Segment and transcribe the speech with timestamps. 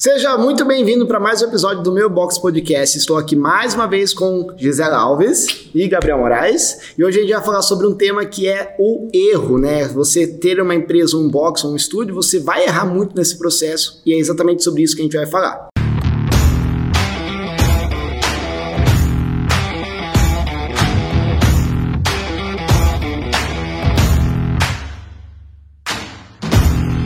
[0.00, 2.96] Seja muito bem-vindo para mais um episódio do meu Box Podcast.
[2.96, 6.94] Estou aqui mais uma vez com Gisela Alves e Gabriel Moraes.
[6.96, 9.88] E hoje a gente vai falar sobre um tema que é o erro, né?
[9.88, 14.14] Você ter uma empresa, um box, um estúdio, você vai errar muito nesse processo e
[14.14, 15.66] é exatamente sobre isso que a gente vai falar.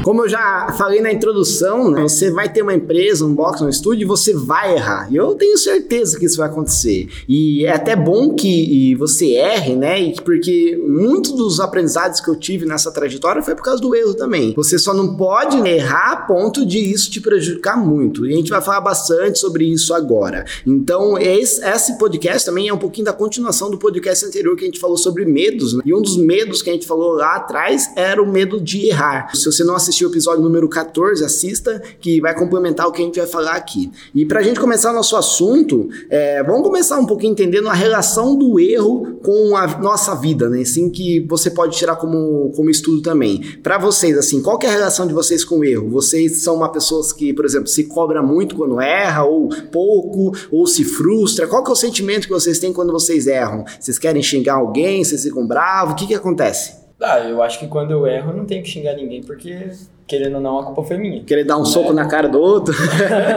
[0.02, 3.68] Como eu já falei na introdução, né, você vai ter uma empresa, um box, um
[3.68, 5.06] estúdio, e você vai errar.
[5.10, 7.08] E eu tenho certeza que isso vai acontecer.
[7.28, 10.12] E é até bom que você erre, né?
[10.24, 14.52] Porque muitos dos aprendizados que eu tive nessa trajetória foi por causa do erro também.
[14.56, 18.26] Você só não pode errar a ponto de isso te prejudicar muito.
[18.26, 20.44] E a gente vai falar bastante sobre isso agora.
[20.66, 24.66] Então, esse, esse podcast também é um pouquinho da continuação do podcast anterior que a
[24.66, 25.74] gente falou sobre medos.
[25.74, 25.82] Né?
[25.86, 29.34] E um dos medos que a gente falou lá atrás era o medo de errar.
[29.34, 33.02] Se você não assistiu assistir o episódio número 14, assista, que vai complementar o que
[33.02, 33.92] a gente vai falar aqui.
[34.14, 38.34] E para a gente começar nosso assunto, é, vamos começar um pouquinho entendendo a relação
[38.34, 40.62] do erro com a nossa vida, né?
[40.62, 43.42] Assim que você pode tirar como, como estudo também.
[43.62, 45.90] Para vocês, assim, qual é a relação de vocês com o erro?
[45.90, 50.66] Vocês são uma pessoa que, por exemplo, se cobra muito quando erra, ou pouco, ou
[50.66, 51.46] se frustra?
[51.46, 53.64] Qual que é o sentimento que vocês têm quando vocês erram?
[53.78, 55.04] Vocês querem xingar alguém?
[55.04, 55.92] Vocês ficam bravos?
[55.92, 56.81] O que que acontece?
[57.02, 59.70] Ah, eu acho que quando eu erro, eu não tenho que xingar ninguém, porque,
[60.06, 61.24] querendo ou não, a culpa foi minha.
[61.24, 61.66] Querer dar um né?
[61.66, 62.74] soco na cara do outro.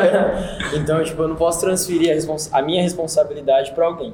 [0.76, 4.14] então, tipo, eu não posso transferir a, a minha responsabilidade para alguém.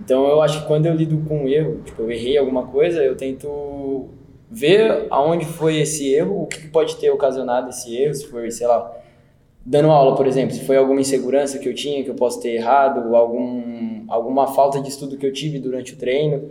[0.00, 3.02] Então, eu acho que quando eu lido com um erro, tipo, eu errei alguma coisa,
[3.02, 4.08] eu tento
[4.50, 8.66] ver aonde foi esse erro, o que pode ter ocasionado esse erro, se foi, sei
[8.66, 8.90] lá,
[9.64, 12.54] dando aula, por exemplo, se foi alguma insegurança que eu tinha, que eu posso ter
[12.54, 16.50] errado, algum, alguma falta de estudo que eu tive durante o treino.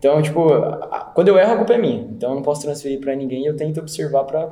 [0.00, 0.48] Então, tipo,
[1.14, 2.08] quando eu erro, a culpa é minha.
[2.10, 3.44] Então, eu não posso transferir para ninguém.
[3.44, 4.48] Eu tento observar para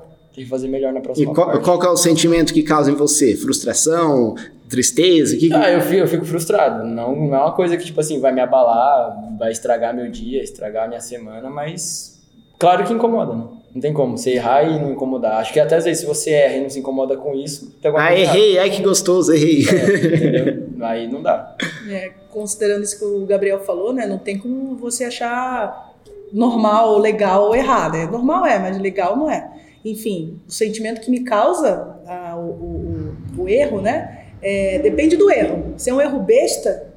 [0.49, 3.35] fazer melhor na próxima E qual, qual é o sentimento que causa em você?
[3.35, 4.37] Frustração?
[4.69, 5.37] Tristeza?
[5.37, 5.53] Que...
[5.53, 6.87] Ah, eu fico, eu fico frustrado.
[6.87, 10.43] Não, não é uma coisa que, tipo assim, vai me abalar, vai estragar meu dia,
[10.43, 12.21] estragar minha semana, mas
[12.59, 13.45] claro que incomoda, né?
[13.75, 15.41] Não tem como você errar e não incomodar.
[15.41, 17.93] Acho que até às vezes se você erra e não se incomoda com isso, tem
[17.97, 19.65] Ah, errei, ai que gostoso, errei.
[19.69, 21.57] É, Aí não dá.
[21.89, 24.07] É, considerando isso que o Gabriel falou, né?
[24.07, 25.95] Não tem como você achar
[26.33, 27.97] normal, legal ou errado.
[27.97, 29.51] É, normal é, mas legal não é.
[29.85, 34.27] Enfim, o sentimento que me causa ah, o, o, o, erro, né?
[34.43, 35.75] É, depende do erro.
[35.77, 36.93] Se é um erro besta,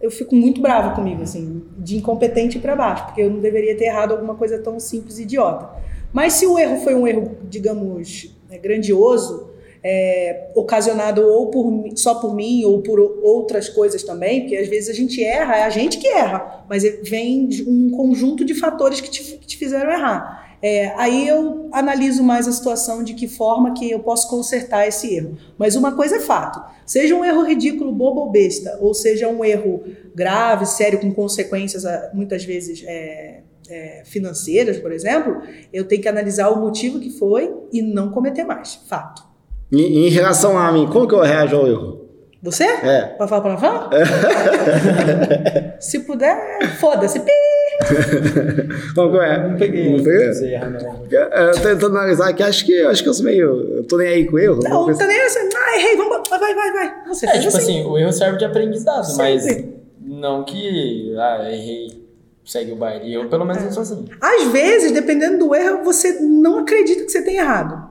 [0.00, 3.86] eu fico muito brava comigo, assim, de incompetente para baixo, porque eu não deveria ter
[3.86, 5.70] errado alguma coisa tão simples e idiota.
[6.12, 9.50] Mas se o erro foi um erro, digamos, né, grandioso,
[9.90, 14.90] é, ocasionado ou por, só por mim ou por outras coisas também, porque às vezes
[14.90, 19.00] a gente erra, é a gente que erra, mas é, vem um conjunto de fatores
[19.00, 20.46] que te, que te fizeram errar.
[20.60, 25.14] É, aí eu analiso mais a situação de que forma que eu posso consertar esse
[25.14, 25.38] erro.
[25.56, 29.42] Mas uma coisa é fato: seja um erro ridículo, bobo ou besta, ou seja um
[29.42, 29.84] erro
[30.14, 33.40] grave, sério, com consequências muitas vezes é,
[33.70, 35.40] é, financeiras, por exemplo,
[35.72, 38.74] eu tenho que analisar o motivo que foi e não cometer mais.
[38.86, 39.28] Fato.
[39.70, 41.98] Em, em relação a mim, como que eu reajo ao erro?
[42.42, 42.64] Você?
[42.64, 43.02] É.
[43.16, 43.90] Pra falar palavrão?
[43.92, 45.76] É.
[45.80, 47.20] Se puder, foda-se.
[48.94, 49.48] Como que é?
[49.48, 49.96] Não peguei.
[49.96, 50.32] Não peguei?
[50.32, 51.06] Você erra, não.
[51.10, 53.78] Eu tô tentando analisar aqui, acho que, acho que eu sou meio.
[53.78, 54.60] Eu tô nem aí com o erro.
[54.62, 55.48] Não, não tá nem assim.
[55.56, 56.28] Ah, errei, vamos.
[56.28, 56.94] Vai, vai, vai.
[57.08, 57.58] Você é, tipo assim.
[57.58, 59.22] assim, o erro serve de aprendizado, Sempre.
[59.22, 59.64] mas
[60.00, 61.14] não que.
[61.16, 61.98] Ah, errei
[62.44, 63.12] segue o baile.
[63.12, 63.66] Eu, pelo menos, é.
[63.66, 64.06] não sou assim.
[64.20, 67.88] Às vezes, dependendo do erro, você não acredita que você tem errado.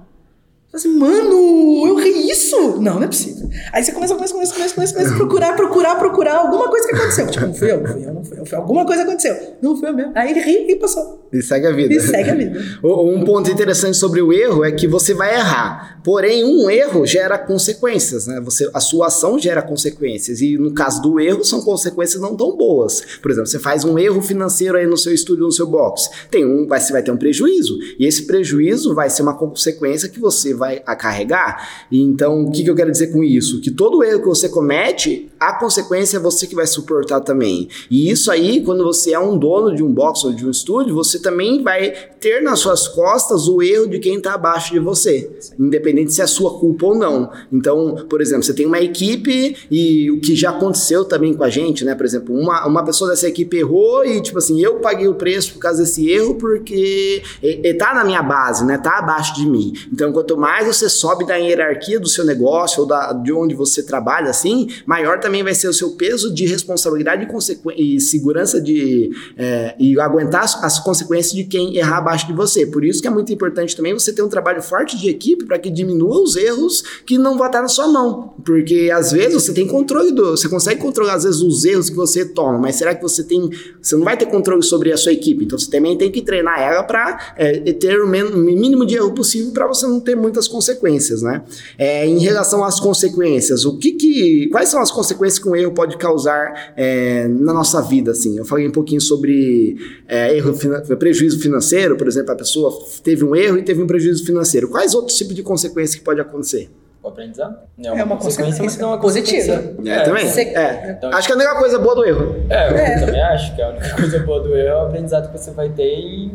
[0.71, 2.79] Você assim, mano, eu ri isso?
[2.81, 3.49] Não, não é possível.
[3.71, 6.95] Aí você começa, começa, começa, começa, começa, começa a procurar, procurar, procurar alguma coisa que
[6.95, 7.27] aconteceu.
[7.27, 9.55] Tipo, não fui eu, não fui eu, não fui eu, alguma coisa aconteceu.
[9.61, 10.11] Não fui eu mesmo.
[10.13, 11.26] Aí ele ri e passou.
[11.31, 11.93] E segue a vida.
[11.93, 12.59] E segue a vida.
[12.83, 15.99] um ponto interessante sobre o erro é que você vai errar.
[16.03, 18.39] Porém, um erro gera consequências, né?
[18.41, 20.39] Você, a sua ação gera consequências.
[20.41, 23.01] E no caso do erro, são consequências não tão boas.
[23.21, 26.09] Por exemplo, você faz um erro financeiro aí no seu estúdio, no seu box.
[26.31, 27.77] Tem um, vai, você vai ter um prejuízo.
[27.99, 31.85] E esse prejuízo vai ser uma consequência que você vai acarregar.
[31.91, 33.59] Então, o que, que eu quero dizer com isso?
[33.59, 37.67] Que todo erro que você comete, a consequência é você que vai suportar também.
[37.91, 40.95] E isso aí, quando você é um dono de um box ou de um estúdio,
[40.95, 45.29] você também vai ter nas suas costas o erro de quem está abaixo de você,
[45.59, 47.29] independente se é sua culpa ou não.
[47.51, 51.49] Então, por exemplo, você tem uma equipe e o que já aconteceu também com a
[51.49, 51.93] gente, né?
[51.93, 55.53] Por exemplo, uma, uma pessoa dessa equipe errou e, tipo assim, eu paguei o preço
[55.53, 58.77] por causa desse erro porque ele tá na minha base, né?
[58.77, 59.73] Tá abaixo de mim.
[59.91, 63.53] Então, quanto mais você você sobe da hierarquia do seu negócio ou da, de onde
[63.53, 67.27] você trabalha, assim, maior também vai ser o seu peso de responsabilidade
[67.75, 72.33] e, e segurança de é, e aguentar as consequências consequência de quem errar abaixo de
[72.33, 72.65] você.
[72.65, 75.57] Por isso que é muito importante também você ter um trabalho forte de equipe para
[75.57, 78.33] que diminua os erros que não vão estar na sua mão.
[78.45, 80.31] Porque às vezes você tem controle do.
[80.31, 83.49] Você consegue controlar, às vezes, os erros que você toma, mas será que você tem.
[83.81, 85.45] Você não vai ter controle sobre a sua equipe.
[85.45, 89.51] Então você também tem que treinar ela para é, ter o mínimo de erro possível
[89.51, 91.43] para você não ter muitas consequências, né?
[91.77, 94.49] É, em relação às consequências, o que que.
[94.51, 98.37] Quais são as consequências que um erro pode causar é, na nossa vida, assim?
[98.37, 99.77] Eu falei um pouquinho sobre
[100.07, 100.53] é, erro,
[100.97, 104.69] prejuízo financeiro, por exemplo, a pessoa teve um erro e teve um prejuízo financeiro.
[104.69, 106.69] Quais outros tipos de consequências que pode acontecer?
[107.01, 107.57] O aprendizado?
[107.81, 109.53] É uma, é uma consequência, mas não é uma positiva.
[109.85, 110.27] É, é também.
[110.27, 110.41] Você...
[110.41, 110.91] É.
[110.97, 112.35] Então, acho que é a única coisa boa do erro.
[112.49, 112.99] É, eu é.
[112.99, 115.69] também acho que a única coisa boa do erro é o aprendizado que você vai
[115.69, 116.31] ter e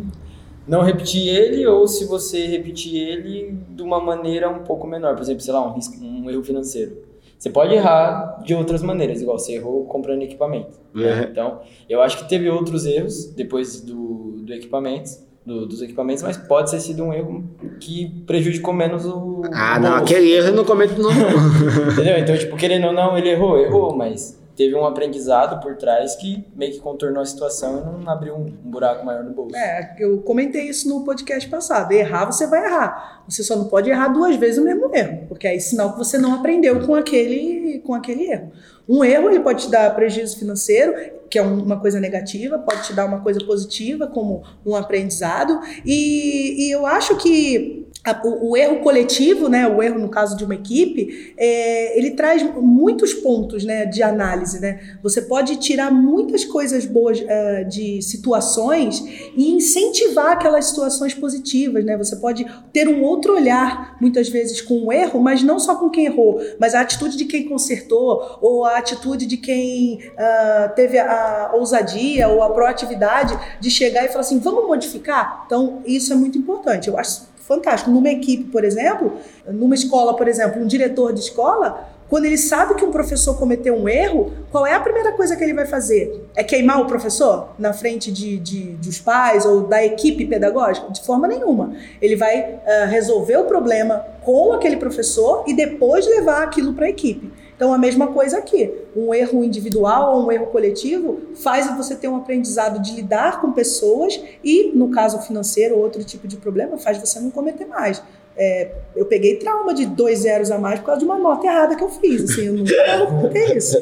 [0.66, 5.14] não repetir ele, ou se você repetir ele de uma maneira um pouco menor.
[5.14, 7.11] Por exemplo, sei lá, um, risco, um erro financeiro.
[7.42, 10.78] Você pode errar de outras maneiras, igual você errou comprando equipamento.
[10.94, 11.26] Né?
[11.28, 11.58] Então,
[11.88, 15.10] eu acho que teve outros erros depois do, do equipamento,
[15.44, 17.42] do, dos equipamentos, mas pode ter sido um erro
[17.80, 19.42] que prejudicou menos o.
[19.52, 21.10] Ah, o não, aquele erro eu não comento não.
[21.90, 22.16] Entendeu?
[22.16, 26.44] Então, tipo, querendo ou não, ele errou, errou, mas teve um aprendizado por trás que
[26.54, 29.56] meio que contornou a situação e não abriu um, um, buraco maior no bolso.
[29.56, 31.92] É, eu comentei isso no podcast passado.
[31.92, 33.24] Errar, você vai errar.
[33.28, 35.98] Você só não pode errar duas vezes o mesmo erro, porque aí é sinal que
[35.98, 38.52] você não aprendeu com aquele, com aquele erro.
[38.88, 40.94] Um erro ele pode te dar prejuízo financeiro,
[41.30, 45.60] que é uma coisa negativa, pode te dar uma coisa positiva, como um aprendizado.
[45.84, 47.86] E, e eu acho que
[48.24, 53.14] o, erro coletivo, né, o erro no caso de uma equipe, é, ele traz muitos
[53.14, 54.58] pontos né, de análise.
[54.60, 54.98] Né?
[55.02, 59.04] Você pode tirar muitas coisas boas uh, de situações
[59.36, 61.84] e incentivar aquelas situações positivas.
[61.84, 61.96] Né?
[61.96, 65.88] Você pode ter um outro olhar, muitas vezes, com o erro, mas não só com
[65.88, 70.98] quem errou, mas a atitude de quem consertou, ou a atitude de quem uh, teve
[70.98, 75.44] a ousadia ou a proatividade de chegar e falar assim: vamos modificar?
[75.46, 76.88] Então, isso é muito importante.
[76.88, 77.90] Eu acho fantástico.
[77.90, 79.12] Numa equipe, por exemplo,
[79.46, 83.74] numa escola, por exemplo, um diretor de escola, quando ele sabe que um professor cometeu
[83.74, 86.28] um erro, qual é a primeira coisa que ele vai fazer?
[86.36, 90.90] É queimar o professor na frente de, de dos pais ou da equipe pedagógica?
[90.90, 91.74] De forma nenhuma.
[92.02, 96.90] Ele vai uh, resolver o problema com aquele professor e depois levar aquilo para a
[96.90, 97.32] equipe.
[97.62, 98.72] Então, a mesma coisa aqui.
[98.96, 103.52] Um erro individual ou um erro coletivo faz você ter um aprendizado de lidar com
[103.52, 108.02] pessoas e, no caso financeiro ou outro tipo de problema, faz você não cometer mais.
[108.36, 111.76] É, eu peguei trauma de dois zeros a mais por causa de uma nota errada
[111.76, 112.28] que eu fiz.
[112.28, 113.80] Assim, eu nunca ter isso.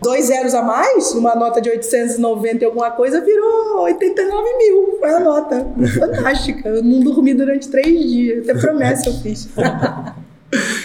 [0.00, 4.98] Dois zeros a mais, uma nota de 890 e alguma coisa, virou 89 mil.
[5.00, 5.66] Foi a nota.
[5.98, 6.68] Fantástica.
[6.68, 8.48] Eu não dormi durante três dias.
[8.48, 9.48] Até promessa eu fiz.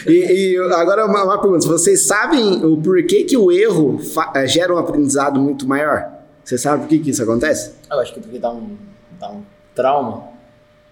[0.06, 4.00] E, e, agora uma, uma, pergunta: vocês sabem o porquê que o erro
[4.36, 6.10] eh, gera um aprendizado muito maior?
[6.44, 7.74] Você sabe por que, que isso acontece?
[7.92, 8.78] Eu acho que porque dá um,
[9.20, 9.42] dá um
[9.76, 10.24] trauma.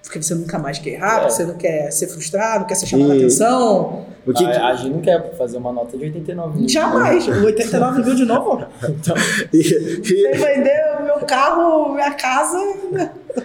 [0.04, 1.30] Porque você nunca mais quer errar, é.
[1.30, 4.06] você não quer ser frustrado, não quer ser chamado a atenção.
[4.27, 6.69] O que, a, a gente não quer fazer uma nota de 89 mil.
[6.69, 7.25] Jamais!
[7.28, 8.66] 89 mil de novo?
[8.83, 9.16] então,
[9.54, 10.04] e, e...
[10.04, 12.57] Você vendeu meu carro, minha casa.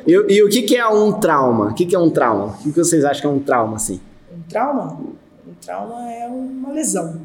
[0.06, 1.68] E, e, o que, que é um trauma?
[1.68, 2.46] O que, que é um trauma?
[2.46, 4.00] O que, que vocês acham que é um trauma assim?
[4.32, 4.98] Um trauma?
[5.60, 7.20] Trauma é uma lesão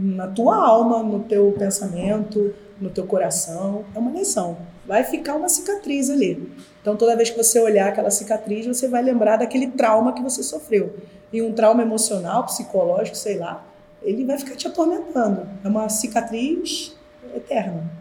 [0.00, 4.56] na tua alma, no teu pensamento, no teu coração, é uma lesão.
[4.86, 6.50] Vai ficar uma cicatriz ali.
[6.80, 10.42] Então, toda vez que você olhar aquela cicatriz, você vai lembrar daquele trauma que você
[10.42, 10.94] sofreu.
[11.32, 13.64] E um trauma emocional, psicológico, sei lá,
[14.02, 15.46] ele vai ficar te atormentando.
[15.62, 16.96] É uma cicatriz
[17.34, 17.99] eterna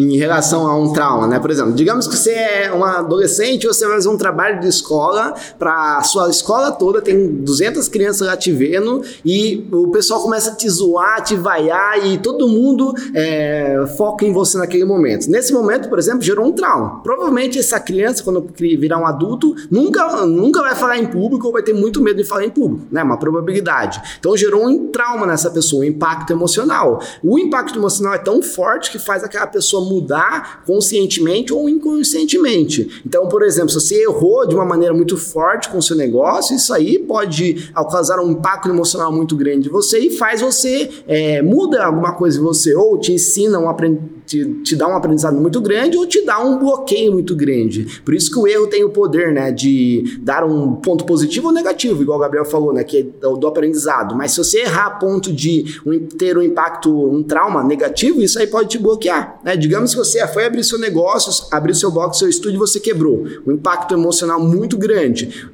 [0.00, 1.38] em relação a um trauma, né?
[1.38, 5.34] Por exemplo, digamos que você é um adolescente, você vai fazer um trabalho de escola
[5.58, 10.54] para sua escola toda, tem 200 crianças lá te vendo e o pessoal começa a
[10.54, 15.30] te zoar, te vaiar e todo mundo é, foca em você naquele momento.
[15.30, 17.02] Nesse momento, por exemplo, gerou um trauma.
[17.02, 21.62] Provavelmente essa criança, quando virar um adulto, nunca, nunca vai falar em público ou vai
[21.62, 23.02] ter muito medo de falar em público, né?
[23.02, 24.00] Uma probabilidade.
[24.18, 27.02] Então gerou um trauma nessa pessoa, um impacto emocional.
[27.22, 33.02] O impacto emocional é tão forte que faz aquela pessoa mudar conscientemente ou inconscientemente.
[33.04, 36.54] Então, por exemplo, se você errou de uma maneira muito forte com o seu negócio,
[36.54, 41.42] isso aí pode causar um impacto emocional muito grande em você e faz você é,
[41.42, 45.36] muda alguma coisa em você ou te ensina um aprendizado te, te dá um aprendizado
[45.40, 48.00] muito grande ou te dá um bloqueio muito grande.
[48.04, 51.52] Por isso que o erro tem o poder, né, de dar um ponto positivo ou
[51.52, 54.14] negativo, igual o Gabriel falou, né, que é do, do aprendizado.
[54.14, 58.38] Mas se você errar a ponto de um, ter um impacto, um trauma negativo, isso
[58.38, 59.56] aí pode te bloquear, né?
[59.56, 63.24] Digamos que você foi abrir seu negócio, abrir seu box, seu estúdio, você quebrou.
[63.44, 65.48] Um impacto emocional muito grande.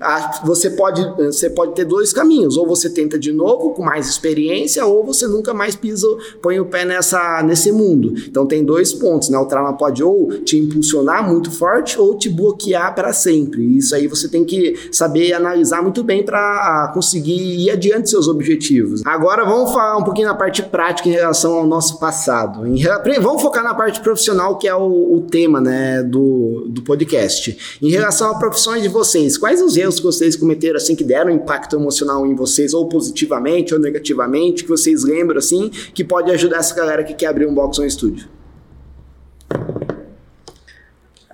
[0.45, 4.85] Você pode, você pode ter dois caminhos, ou você tenta de novo com mais experiência,
[4.85, 6.07] ou você nunca mais pisa,
[6.43, 8.15] põe o pé nessa, nesse mundo.
[8.29, 9.39] Então tem dois pontos, né?
[9.39, 13.65] O trauma pode ou te impulsionar muito forte ou te bloquear para sempre.
[13.77, 19.03] Isso aí você tem que saber analisar muito bem para conseguir ir adiante seus objetivos.
[19.05, 22.67] Agora vamos falar um pouquinho na parte prática em relação ao nosso passado.
[22.67, 22.83] Em,
[23.21, 27.57] vamos focar na parte profissional, que é o, o tema né, do, do podcast.
[27.81, 31.31] Em relação a profissões de vocês, quais os erros que vocês cometeram assim que deram
[31.31, 36.59] impacto emocional em vocês, ou positivamente ou negativamente, que vocês lembram assim, que pode ajudar
[36.59, 38.36] essa galera que quer abrir um box ou um estúdio?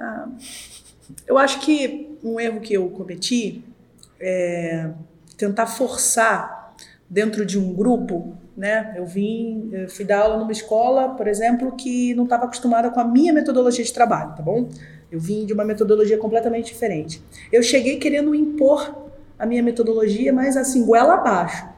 [0.03, 0.27] Ah,
[1.29, 3.65] eu acho que um erro que eu cometi
[4.21, 4.91] é
[5.37, 6.75] tentar forçar
[7.09, 8.95] dentro de um grupo, né?
[8.97, 12.99] Eu vim, eu fui dar aula numa escola, por exemplo, que não estava acostumada com
[12.99, 14.69] a minha metodologia de trabalho, tá bom?
[15.11, 17.23] Eu vim de uma metodologia completamente diferente.
[17.53, 21.69] Eu cheguei querendo impor a minha metodologia, mas assim, goela abaixo.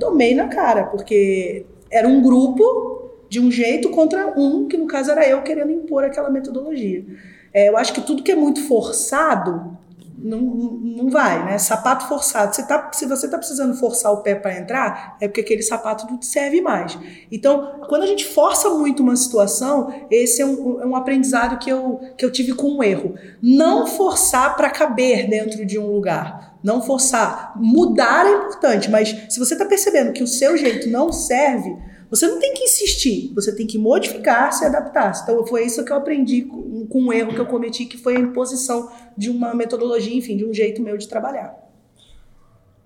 [0.00, 2.97] Tomei na cara, porque era um grupo
[3.28, 7.04] de um jeito contra um, que no caso era eu querendo impor aquela metodologia.
[7.52, 9.76] É, eu acho que tudo que é muito forçado
[10.20, 11.58] não, não vai, né?
[11.58, 12.54] Sapato forçado.
[12.54, 16.06] Você tá, se você está precisando forçar o pé para entrar, é porque aquele sapato
[16.06, 16.98] não te serve mais.
[17.30, 21.70] Então, quando a gente força muito uma situação, esse é um, é um aprendizado que
[21.70, 23.14] eu, que eu tive com um erro.
[23.40, 26.58] Não forçar para caber dentro de um lugar.
[26.62, 27.52] Não forçar.
[27.56, 31.76] Mudar é importante, mas se você está percebendo que o seu jeito não serve,
[32.10, 35.12] você não tem que insistir, você tem que modificar, se adaptar.
[35.22, 38.16] Então foi isso que eu aprendi com, com um erro que eu cometi, que foi
[38.16, 41.54] a imposição de uma metodologia, enfim, de um jeito meu de trabalhar.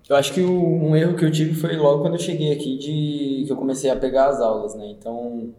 [0.09, 2.77] Eu acho que o, um erro que eu tive foi logo quando eu cheguei aqui
[2.77, 4.87] de que eu comecei a pegar as aulas, né?
[4.87, 5.53] Então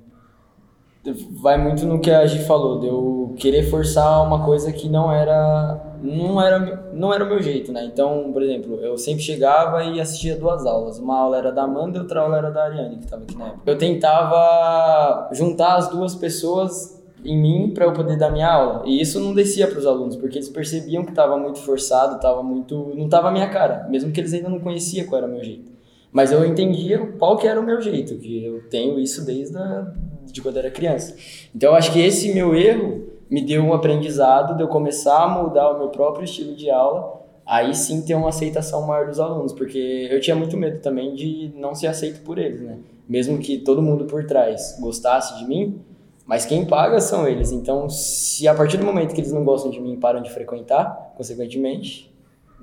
[1.43, 5.13] vai muito no que a Gi falou, de eu querer forçar uma coisa que não
[5.13, 7.85] era não era não era o meu jeito, né?
[7.85, 10.99] Então, por exemplo, eu sempre chegava e assistia duas aulas.
[10.99, 13.47] Uma aula era da Amanda e outra aula era da Ariane, que estava aqui na
[13.47, 13.63] época.
[13.65, 18.83] Eu tentava juntar as duas pessoas em mim para eu poder dar minha aula.
[18.85, 22.43] E isso não descia para os alunos, porque eles percebiam que estava muito forçado, estava
[22.43, 25.31] muito não estava a minha cara, mesmo que eles ainda não conheciam qual era o
[25.33, 25.73] meu jeito.
[26.13, 29.91] Mas eu entendia qual que era o meu jeito, que eu tenho isso desde a,
[30.31, 31.17] de quando era criança.
[31.55, 35.29] Então eu acho que esse meu erro me deu um aprendizado de eu começar a
[35.29, 39.53] mudar o meu próprio estilo de aula, aí sim ter uma aceitação maior dos alunos,
[39.53, 42.79] porque eu tinha muito medo também de não ser aceito por eles, né?
[43.09, 45.81] Mesmo que todo mundo por trás gostasse de mim,
[46.25, 47.51] mas quem paga são eles.
[47.51, 51.13] Então, se a partir do momento que eles não gostam de mim param de frequentar,
[51.17, 52.15] consequentemente,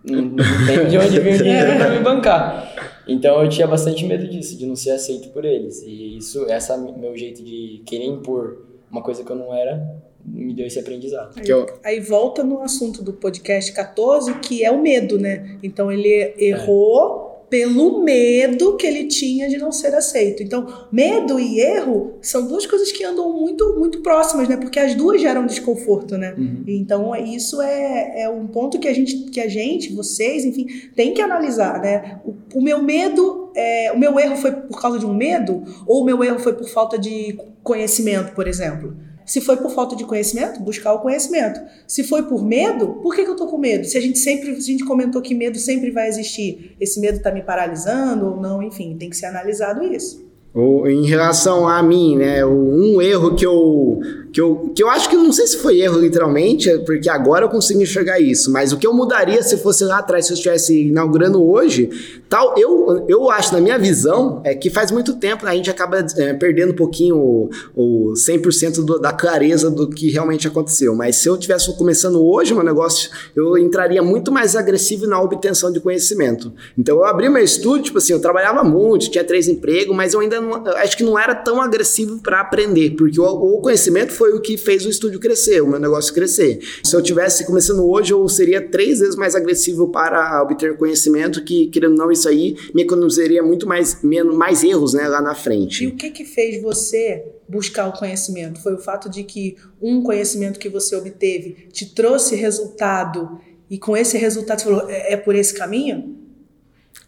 [0.06, 3.04] não, tem de onde vir o dinheiro para me bancar.
[3.06, 5.84] Então eu tinha bastante medo disso, de não ser aceito por eles.
[5.84, 10.54] E isso, essa meu jeito de querer impor uma coisa que eu não era, me
[10.54, 11.38] deu esse aprendizado.
[11.38, 11.66] Aí, eu...
[11.84, 15.58] aí, volta no assunto do podcast 14, que é o medo, né?
[15.64, 17.50] Então ele errou é.
[17.50, 20.42] pelo medo que ele tinha de não ser aceito.
[20.42, 24.58] Então, medo e erro são duas coisas que andam muito muito próximas, né?
[24.58, 26.34] Porque as duas geram desconforto, né?
[26.38, 26.64] Uhum.
[26.68, 31.14] Então, isso é, é um ponto que a gente, que a gente, vocês, enfim, tem
[31.14, 32.20] que analisar, né?
[32.26, 36.02] O, o meu medo, é, o meu erro foi por causa de um medo ou
[36.02, 38.96] o meu erro foi por falta de conhecimento, por exemplo?
[39.26, 41.60] Se foi por falta de conhecimento, buscar o conhecimento.
[41.88, 43.86] Se foi por medo, por que, que eu tô com medo?
[43.86, 47.32] Se a gente sempre, a gente comentou que medo sempre vai existir, esse medo está
[47.32, 50.32] me paralisando ou não, enfim, tem que ser analisado isso.
[50.54, 52.46] Em relação a mim, né?
[52.46, 54.00] Um erro que eu,
[54.32, 57.50] que eu, que eu acho que não sei se foi erro literalmente, porque agora eu
[57.50, 60.88] consigo enxergar isso, mas o que eu mudaria se fosse lá atrás, se eu estivesse
[60.88, 61.90] inaugurando hoje,
[62.30, 65.70] tal, eu, eu acho, na minha visão, é que faz muito tempo né, a gente
[65.70, 70.96] acaba é, perdendo um pouquinho o, o 100% do, da clareza do que realmente aconteceu.
[70.96, 75.72] Mas se eu tivesse começando hoje meu negócio, eu entraria muito mais agressivo na obtenção
[75.72, 76.54] de conhecimento.
[76.78, 80.20] Então eu abri meu estúdio, tipo assim, eu trabalhava muito, tinha três empregos, mas eu
[80.20, 84.34] ainda não, acho que não era tão agressivo para aprender, porque o, o, conhecimento foi
[84.34, 86.60] o que fez o estúdio crescer, o meu negócio crescer.
[86.84, 91.66] Se eu tivesse começando hoje, eu seria três vezes mais agressivo para obter conhecimento, que,
[91.72, 95.86] querendo não, isso aí me economizaria muito mais, menos, mais erros né, lá na frente.
[95.86, 98.62] E o que que fez você buscar o conhecimento?
[98.62, 103.40] Foi o fato de que um conhecimento que você obteve te trouxe resultado
[103.72, 106.21] e com esse resultado você falou, é, é por esse caminho?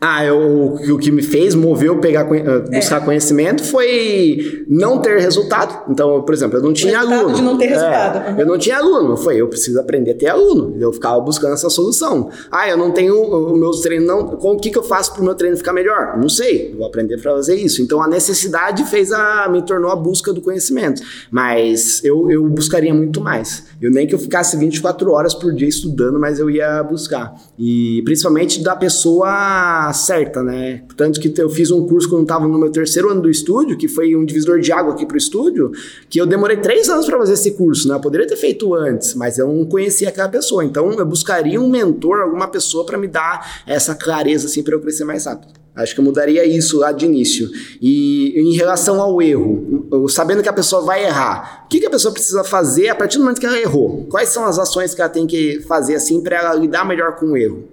[0.06, 3.06] Ah, eu, o que me fez moveu pegar eh, buscar é.
[3.06, 5.90] conhecimento foi não ter resultado.
[5.90, 7.34] Então, por exemplo, eu não tinha aluno.
[7.34, 8.38] de não ter resultado.
[8.38, 9.16] É, eu não tinha aluno.
[9.16, 10.76] Foi, eu preciso aprender a ter aluno.
[10.78, 12.30] Eu ficava buscando essa solução.
[12.52, 15.22] Ah, eu não tenho o meus treinos não, com o que, que eu faço para
[15.22, 16.18] o meu treino ficar melhor?
[16.18, 16.76] Não sei.
[16.78, 17.82] Vou aprender para fazer isso.
[17.82, 21.02] Então, a necessidade fez a me tornou a busca do conhecimento.
[21.32, 23.68] Mas eu, eu buscaria muito mais.
[23.82, 27.34] Eu nem que eu ficasse 24 horas por dia estudando, mas eu ia buscar.
[27.58, 30.84] E principalmente da pessoa certa, né?
[30.98, 33.88] Tanto que eu fiz um curso quando estava no meu terceiro ano do estúdio, que
[33.88, 35.72] foi um divisor de água aqui pro estúdio,
[36.10, 37.96] que eu demorei três anos para fazer esse curso, né?
[37.96, 40.66] Eu poderia ter feito antes, mas eu não conhecia aquela pessoa.
[40.66, 44.82] Então eu buscaria um mentor, alguma pessoa para me dar essa clareza assim para eu
[44.82, 45.64] crescer mais rápido.
[45.76, 47.50] Acho que eu mudaria isso lá de início.
[47.82, 51.90] E em relação ao erro, sabendo que a pessoa vai errar, o que, que a
[51.90, 54.06] pessoa precisa fazer a partir do momento que ela errou?
[54.10, 57.28] Quais são as ações que ela tem que fazer assim para ela lidar melhor com
[57.28, 57.64] o erro?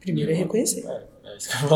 [0.00, 0.84] Primeiro é reconhecer.
[0.86, 1.09] É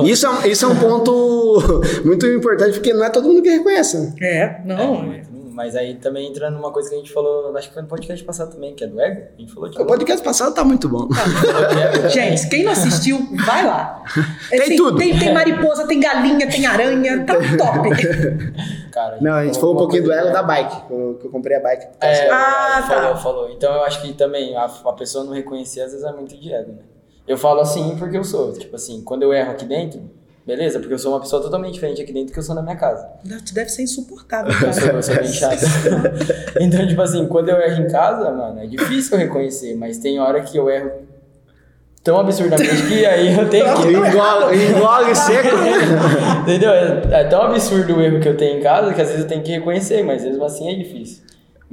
[0.05, 1.61] isso, é, isso é um ponto
[2.05, 3.99] muito importante, porque não é todo mundo que reconhece.
[3.99, 4.15] né?
[4.21, 5.13] É, não.
[5.13, 5.23] É,
[5.55, 8.25] mas aí também entra numa coisa que a gente falou, acho que foi no podcast
[8.25, 9.23] passado também, que é do ego.
[9.39, 11.09] A gente falou de O podcast passado tá muito bom.
[12.11, 14.03] Gente, quem não assistiu, vai lá.
[14.51, 14.99] É, Tem tudo.
[14.99, 17.89] Tem, tem mariposa, tem galinha, tem aranha, tá top.
[18.91, 21.31] Cara, Não, a gente falou um pouquinho do ego da bike, que eu, que eu
[21.31, 21.87] comprei a bike.
[22.01, 23.17] É, Ah, falou, tá.
[23.17, 23.51] falou.
[23.51, 26.53] Então eu acho que também a, a pessoa não reconhecer às vezes é muito de
[26.53, 26.79] ego, né?
[27.27, 28.53] Eu falo assim porque eu sou.
[28.53, 30.03] Tipo assim, quando eu erro aqui dentro,
[30.47, 30.79] beleza?
[30.79, 32.77] Porque eu sou uma pessoa totalmente diferente aqui dentro do que eu sou na minha
[32.77, 33.09] casa.
[33.47, 34.97] Tu deve ser insuportável, Eu sou, cara.
[34.97, 35.63] eu sou bem chato.
[36.61, 40.21] então, tipo assim, quando eu erro em casa, mano, é difícil eu reconhecer, mas tem
[40.21, 40.91] hora que eu erro
[42.03, 43.89] tão absurdamente que aí eu tenho que.
[43.89, 45.49] Engole, engole seco.
[46.43, 46.71] Entendeu?
[46.71, 49.29] É, é tão absurdo o erro que eu tenho em casa que às vezes eu
[49.29, 51.25] tenho que reconhecer, mas mesmo assim é difícil.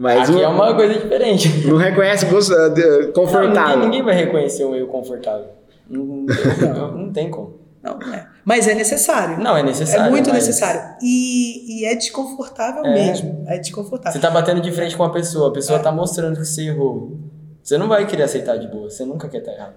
[0.02, 1.68] Mas Aqui não, é uma coisa diferente.
[1.68, 3.80] não reconhece gosto- uh, de- Não, ninguém, confortável.
[3.80, 5.46] ninguém vai reconhecer um erro confortável.
[5.88, 7.60] Não, não, não tem como.
[7.84, 8.28] Não, não é.
[8.44, 9.40] Mas é necessário.
[9.40, 10.08] Não, é necessário.
[10.08, 10.96] É muito mas necessário.
[11.04, 12.94] E, e é desconfortável É.
[12.94, 13.44] mesmo.
[13.48, 14.14] É desconfortável.
[14.14, 17.18] Você tá batendo de frente com uma pessoa, a pessoa tá mostrando que você errou.
[17.62, 19.76] Você não vai querer aceitar de boa, você nunca quer estar errado.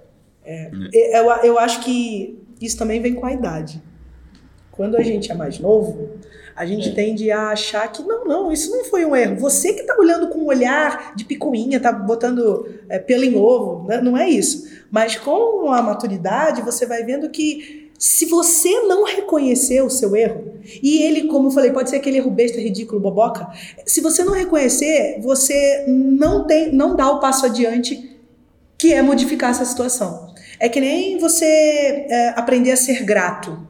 [0.92, 3.82] Eu, eu acho que isso também vem com a idade.
[4.70, 6.10] Quando a gente é mais novo,
[6.56, 6.92] a gente É.
[6.92, 9.36] tende a achar que não, não, isso não foi um erro.
[9.36, 13.86] Você que tá olhando com um olhar de picuinha, tá botando é, pelo em ovo,
[13.88, 14.00] né?
[14.00, 14.68] não é isso.
[14.90, 20.44] Mas com a maturidade, você vai vendo que se você não reconhecer o seu erro,
[20.82, 23.48] e ele, como eu falei, pode ser aquele erro besta, ridículo, boboca,
[23.86, 28.10] se você não reconhecer, você não tem, não dá o passo adiante
[28.76, 30.34] que é modificar essa situação.
[30.60, 33.66] É que nem você é, aprender a ser grato.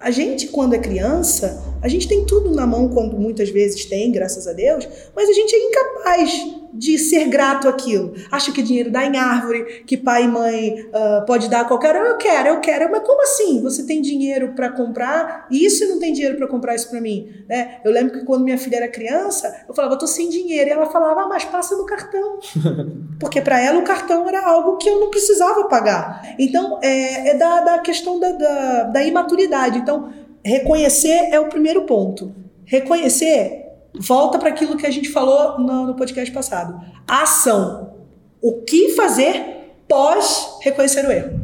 [0.00, 4.10] A gente, quando é criança, a gente tem tudo na mão, quando muitas vezes tem,
[4.10, 8.14] graças a Deus, mas a gente é incapaz de ser grato àquilo.
[8.30, 11.96] Acha que dinheiro dá em árvore, que pai e mãe ah, pode dar a qualquer
[11.96, 12.10] hora.
[12.10, 12.90] Eu quero, eu quero.
[12.90, 13.62] Mas como assim?
[13.62, 17.28] Você tem dinheiro para comprar isso e não tem dinheiro para comprar isso para mim?
[17.48, 17.80] Né?
[17.84, 20.70] Eu lembro que quando minha filha era criança, eu falava, eu tô sem dinheiro.
[20.70, 22.38] E ela falava, ah, mas passa no cartão.
[23.18, 26.34] Porque para ela o cartão era algo que eu não precisava pagar.
[26.38, 29.78] Então, é, é da, da questão da, da, da imaturidade.
[29.78, 30.12] Então,
[30.44, 32.34] reconhecer é o primeiro ponto.
[32.64, 36.80] Reconhecer, volta para aquilo que a gente falou no, no podcast passado.
[37.06, 38.06] A ação.
[38.40, 41.39] O que fazer pós reconhecer o erro?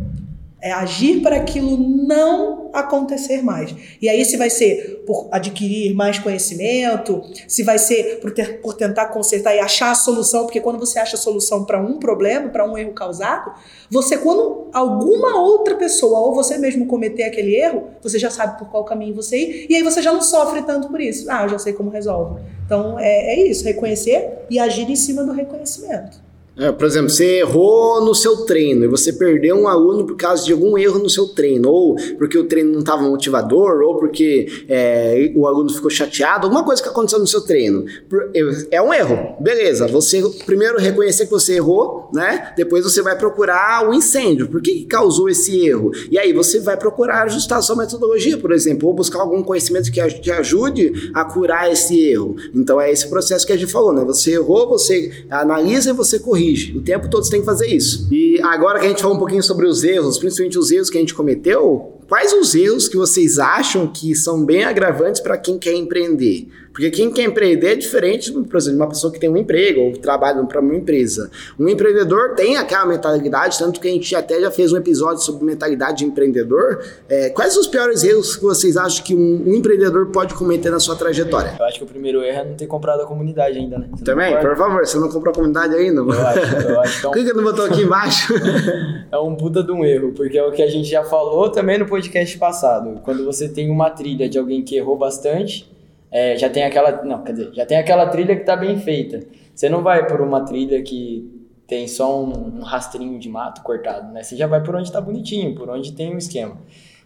[0.67, 3.73] É agir para aquilo não acontecer mais.
[4.03, 8.75] E aí, se vai ser por adquirir mais conhecimento, se vai ser por, ter- por
[8.75, 12.49] tentar consertar e achar a solução, porque quando você acha a solução para um problema,
[12.49, 13.53] para um erro causado,
[13.89, 18.69] você, quando alguma outra pessoa ou você mesmo cometer aquele erro, você já sabe por
[18.69, 21.31] qual caminho você ir, e aí você já não sofre tanto por isso.
[21.31, 22.41] Ah, eu já sei como resolve.
[22.65, 26.26] Então, é, é isso, reconhecer e agir em cima do reconhecimento.
[26.59, 30.43] É, por exemplo, você errou no seu treino e você perdeu um aluno por causa
[30.43, 34.65] de algum erro no seu treino, ou porque o treino não estava motivador, ou porque
[34.67, 37.85] é, o aluno ficou chateado, alguma coisa que aconteceu no seu treino.
[38.09, 38.31] Por-
[38.71, 39.87] É um erro, beleza.
[39.89, 42.53] Você primeiro reconhecer que você errou, né?
[42.57, 44.49] Depois você vai procurar o incêndio.
[44.49, 45.91] Por que, causou esse erro?
[46.11, 49.93] E aí você vai procurar ajustar a sua metodologia, por exemplo, ou buscar algum conhecimento
[49.93, 52.35] que te ajude a curar esse erro.
[52.55, 54.03] Então é esse processo que a gente falou, né?
[54.07, 56.46] Você errou, você analisa e você corrige.
[56.77, 58.09] O tempo todo você tem que fazer isso.
[58.11, 60.97] E agora que a gente falou um pouquinho sobre os erros, principalmente os erros que
[60.97, 65.59] a gente cometeu, quais os erros que vocês acham que são bem agravantes para quem
[65.59, 66.49] quer empreender?
[66.77, 69.81] Porque quem quer empreender é diferente, por exemplo, de uma pessoa que tem um emprego
[69.81, 71.31] ou trabalha para uma empresa.
[71.59, 75.43] Um empreendedor tem aquela mentalidade, tanto que a gente até já fez um episódio sobre
[75.47, 76.85] mentalidade de empreendedor.
[77.09, 80.79] É, quais os piores erros que vocês acham que um, um empreendedor pode cometer na
[80.79, 81.57] sua trajetória?
[81.59, 83.89] Eu acho que o primeiro erro é não ter comprado a comunidade ainda, né?
[83.93, 86.03] Você Também, por favor, você não comprou a comunidade ainda?
[86.03, 88.35] Eu acho, eu acho que um Clica no botão aqui embaixo.
[89.11, 91.79] é um puta de um erro, porque é o que a gente já falou também
[91.79, 93.01] no podcast passado.
[93.03, 95.75] Quando você tem uma trilha de alguém que errou bastante,
[96.11, 97.03] é, já tem aquela.
[97.05, 99.21] Não, quer dizer, já tem aquela trilha que tá bem feita.
[99.55, 101.31] Você não vai por uma trilha que
[101.67, 104.23] tem só um, um rastrinho de mato cortado, né?
[104.23, 106.57] Você já vai por onde tá bonitinho, por onde tem um esquema.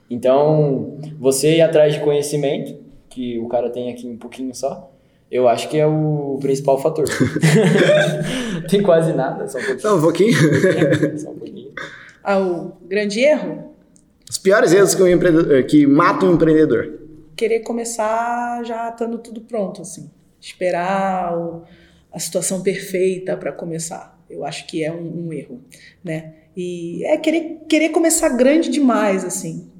[0.08, 2.74] Então, você ir atrás de conhecimento,
[3.08, 4.90] que o cara tem aqui um pouquinho só,
[5.30, 7.06] eu acho que é o principal fator.
[8.68, 9.80] tem quase nada, só um pouquinho.
[9.80, 11.18] Só um pouquinho.
[11.18, 11.70] Só um pouquinho.
[12.22, 13.70] Ah, o grande erro?
[14.28, 16.99] Os piores erros que, um empreendedor, que matam um empreendedor.
[17.40, 20.10] Querer começar já estando tudo pronto, assim.
[20.38, 21.62] Esperar o,
[22.12, 24.22] a situação perfeita para começar.
[24.28, 25.62] Eu acho que é um, um, erro,
[26.04, 26.34] né?
[26.54, 29.70] E é querer, querer começar grande demais, assim.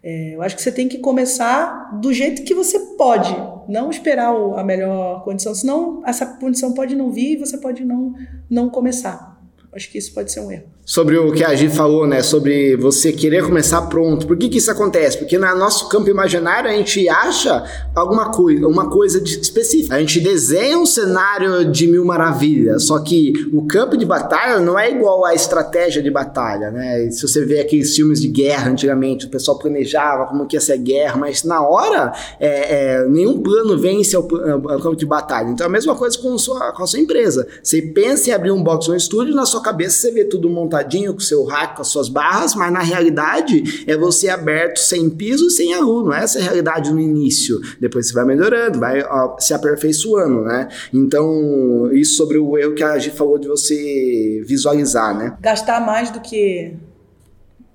[0.00, 3.34] É, eu acho que você tem que começar do jeito que você pode,
[3.68, 7.84] não esperar o, a melhor condição, senão essa condição pode não vir e você pode
[7.84, 8.14] não,
[8.48, 9.42] não começar.
[9.72, 12.20] Acho que isso pode ser um erro sobre o que a Gi falou, né?
[12.20, 14.26] Sobre você querer começar pronto.
[14.26, 15.18] Por que, que isso acontece?
[15.18, 17.62] Porque no nosso campo imaginário a gente acha
[17.94, 19.94] alguma coisa, uma coisa específica.
[19.94, 24.76] A gente desenha um cenário de mil maravilhas, só que o campo de batalha não
[24.76, 27.08] é igual à estratégia de batalha, né?
[27.12, 30.72] Se você vê aqueles filmes de guerra antigamente, o pessoal planejava como que ia ser
[30.72, 35.50] a guerra, mas na hora é, é, nenhum plano vence ao, ao, campo de batalha.
[35.50, 37.46] Então é a mesma coisa com, sua, com a sua empresa.
[37.62, 40.50] Você pensa em abrir um box ou um estúdio, na sua cabeça você vê tudo
[40.50, 40.79] montado
[41.12, 45.46] com seu rack, com as suas barras, mas na realidade é você aberto sem piso
[45.46, 46.12] e sem aluno.
[46.12, 47.60] Essa é a realidade no início.
[47.80, 50.68] Depois você vai melhorando, vai ó, se aperfeiçoando, né?
[50.92, 55.36] Então, isso sobre o erro que a gente falou de você visualizar, né?
[55.40, 56.76] Gastar mais do que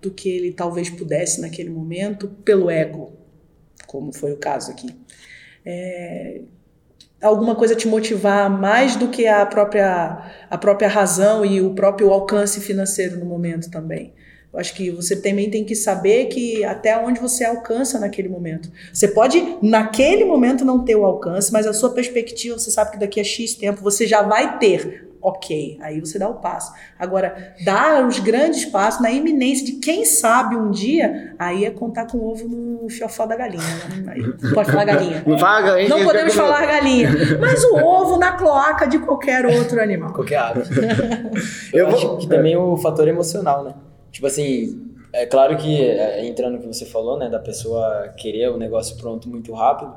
[0.01, 3.11] do que ele talvez pudesse naquele momento pelo ego,
[3.87, 4.87] como foi o caso aqui.
[5.65, 6.41] É,
[7.25, 12.11] alguma coisa te motivar mais do que a própria, a própria razão e o próprio
[12.11, 14.13] alcance financeiro no momento também.
[14.53, 18.71] Eu acho que você também tem que saber que até onde você alcança naquele momento.
[18.93, 22.99] Você pode, naquele momento, não ter o alcance, mas a sua perspectiva, você sabe que
[22.99, 26.71] daqui a X tempo você já vai ter ok, aí você dá o passo.
[26.99, 32.05] Agora, dar os grandes passos na iminência de quem sabe um dia, aí é contar
[32.05, 33.63] com o ovo no fiofó da galinha.
[34.03, 34.15] Né?
[34.53, 35.23] Pode falar galinha.
[35.25, 37.09] Não, fala não podemos falar galinha.
[37.41, 40.13] Mas o ovo na cloaca de qualquer outro animal.
[40.13, 40.61] Qualquer ave.
[41.73, 43.73] Eu, Eu acho que também o fator emocional, né?
[44.11, 44.79] Tipo assim,
[45.11, 48.95] é claro que, é, entrando no que você falou, né, da pessoa querer o negócio
[48.97, 49.93] pronto muito rápido,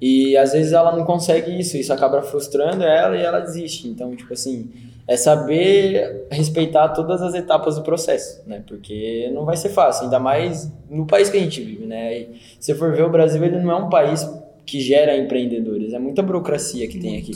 [0.00, 3.88] e às vezes ela não consegue isso, isso acaba frustrando ela e ela desiste.
[3.88, 4.70] Então, tipo assim,
[5.08, 8.62] é saber respeitar todas as etapas do processo, né?
[8.66, 12.18] Porque não vai ser fácil, ainda mais no país que a gente vive, né?
[12.18, 12.28] E
[12.60, 14.28] se for ver, o Brasil ele não é um país
[14.64, 17.32] que gera empreendedores, é muita burocracia que tem aqui.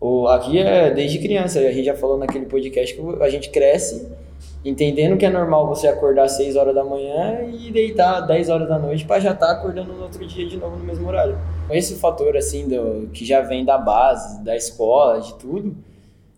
[0.00, 4.08] O, aqui é desde criança, a gente já falou naquele podcast que a gente cresce
[4.64, 8.48] entendendo que é normal você acordar às 6 horas da manhã e deitar às 10
[8.48, 11.06] horas da noite para já estar tá acordando no outro dia de novo no mesmo
[11.06, 11.38] horário.
[11.70, 15.76] Esse fator assim do que já vem da base, da escola, de tudo,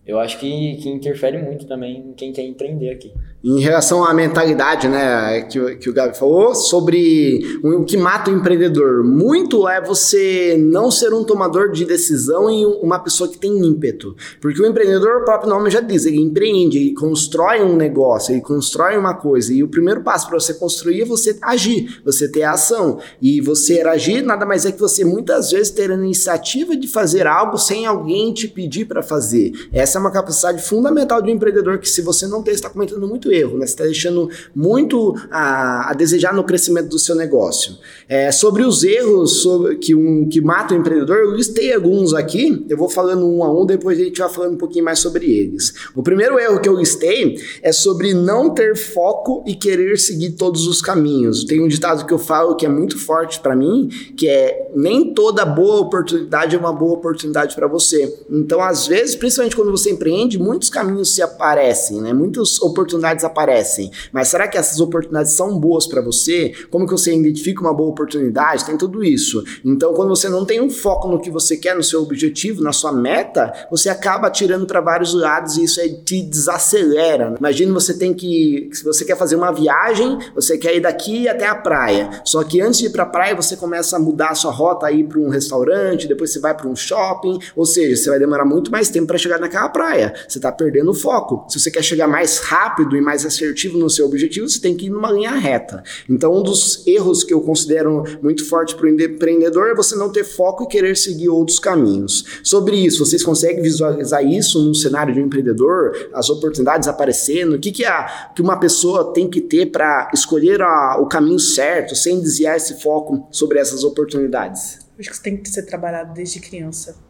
[0.06, 3.12] eu acho que, que interfere muito também em quem quer empreender aqui.
[3.42, 8.34] Em relação à mentalidade, né, que, que o Gabi falou, sobre o que mata o
[8.34, 9.02] empreendedor.
[9.02, 14.14] Muito é você não ser um tomador de decisão e uma pessoa que tem ímpeto.
[14.42, 18.42] Porque o empreendedor, o próprio nome já diz, ele empreende, ele constrói um negócio, ele
[18.42, 19.54] constrói uma coisa.
[19.54, 22.98] E o primeiro passo para você construir é você agir, você ter ação.
[23.22, 27.26] E você agir nada mais é que você muitas vezes ter a iniciativa de fazer
[27.26, 29.52] algo sem alguém te pedir para fazer.
[29.72, 33.06] Essa é uma capacidade fundamental de um empreendedor que se você não tem, está cometendo
[33.32, 33.66] erro, né?
[33.66, 37.76] Você está deixando muito a, a, desejar no crescimento do seu negócio.
[38.08, 42.64] É, sobre os erros sobre, que, um, que matam o empreendedor, eu listei alguns aqui,
[42.68, 45.26] eu vou falando um a um, depois a gente vai falando um pouquinho mais sobre
[45.30, 45.72] eles.
[45.94, 50.66] O primeiro erro que eu listei é sobre não ter foco e querer seguir todos
[50.66, 51.44] os caminhos.
[51.44, 55.12] Tem um ditado que eu falo que é muito forte para mim, que é nem
[55.14, 58.12] toda boa oportunidade é uma boa oportunidade para você.
[58.30, 62.12] Então, às vezes, principalmente quando você empreende, muitos caminhos se aparecem, né?
[62.12, 66.52] Muitas oportunidades oportunidades aparecem, mas será que essas oportunidades são boas para você?
[66.70, 68.64] Como que você identifica uma boa oportunidade?
[68.64, 69.42] Tem tudo isso.
[69.64, 72.72] Então, quando você não tem um foco no que você quer, no seu objetivo, na
[72.72, 77.34] sua meta, você acaba atirando para vários lados e isso aí te desacelera.
[77.38, 81.46] Imagina você tem que, se você quer fazer uma viagem, você quer ir daqui até
[81.46, 82.10] a praia.
[82.24, 84.86] Só que antes de ir para a praia, você começa a mudar a sua rota
[84.86, 88.44] aí para um restaurante, depois você vai para um shopping, ou seja, você vai demorar
[88.44, 90.14] muito mais tempo para chegar naquela praia.
[90.28, 91.46] Você está perdendo o foco.
[91.48, 94.76] Se você quer chegar mais rápido e mais mais assertivo no seu objetivo, você tem
[94.76, 95.82] que ir numa linha reta.
[96.08, 100.12] Então, um dos erros que eu considero muito forte para o empreendedor é você não
[100.12, 102.24] ter foco e querer seguir outros caminhos.
[102.44, 107.54] Sobre isso, vocês conseguem visualizar isso num cenário de um empreendedor, as oportunidades aparecendo?
[107.54, 111.40] O que, que, a, que uma pessoa tem que ter para escolher a, o caminho
[111.40, 114.78] certo, sem desviar esse foco sobre essas oportunidades?
[114.96, 117.09] Acho que isso tem que ser trabalhado desde criança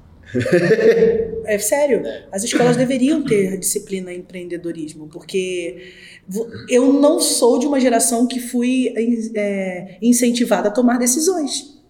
[1.47, 2.03] é sério.
[2.31, 5.93] As escolas deveriam ter disciplina em empreendedorismo, porque
[6.69, 8.95] eu não sou de uma geração que fui
[9.35, 11.81] é, incentivada a tomar decisões.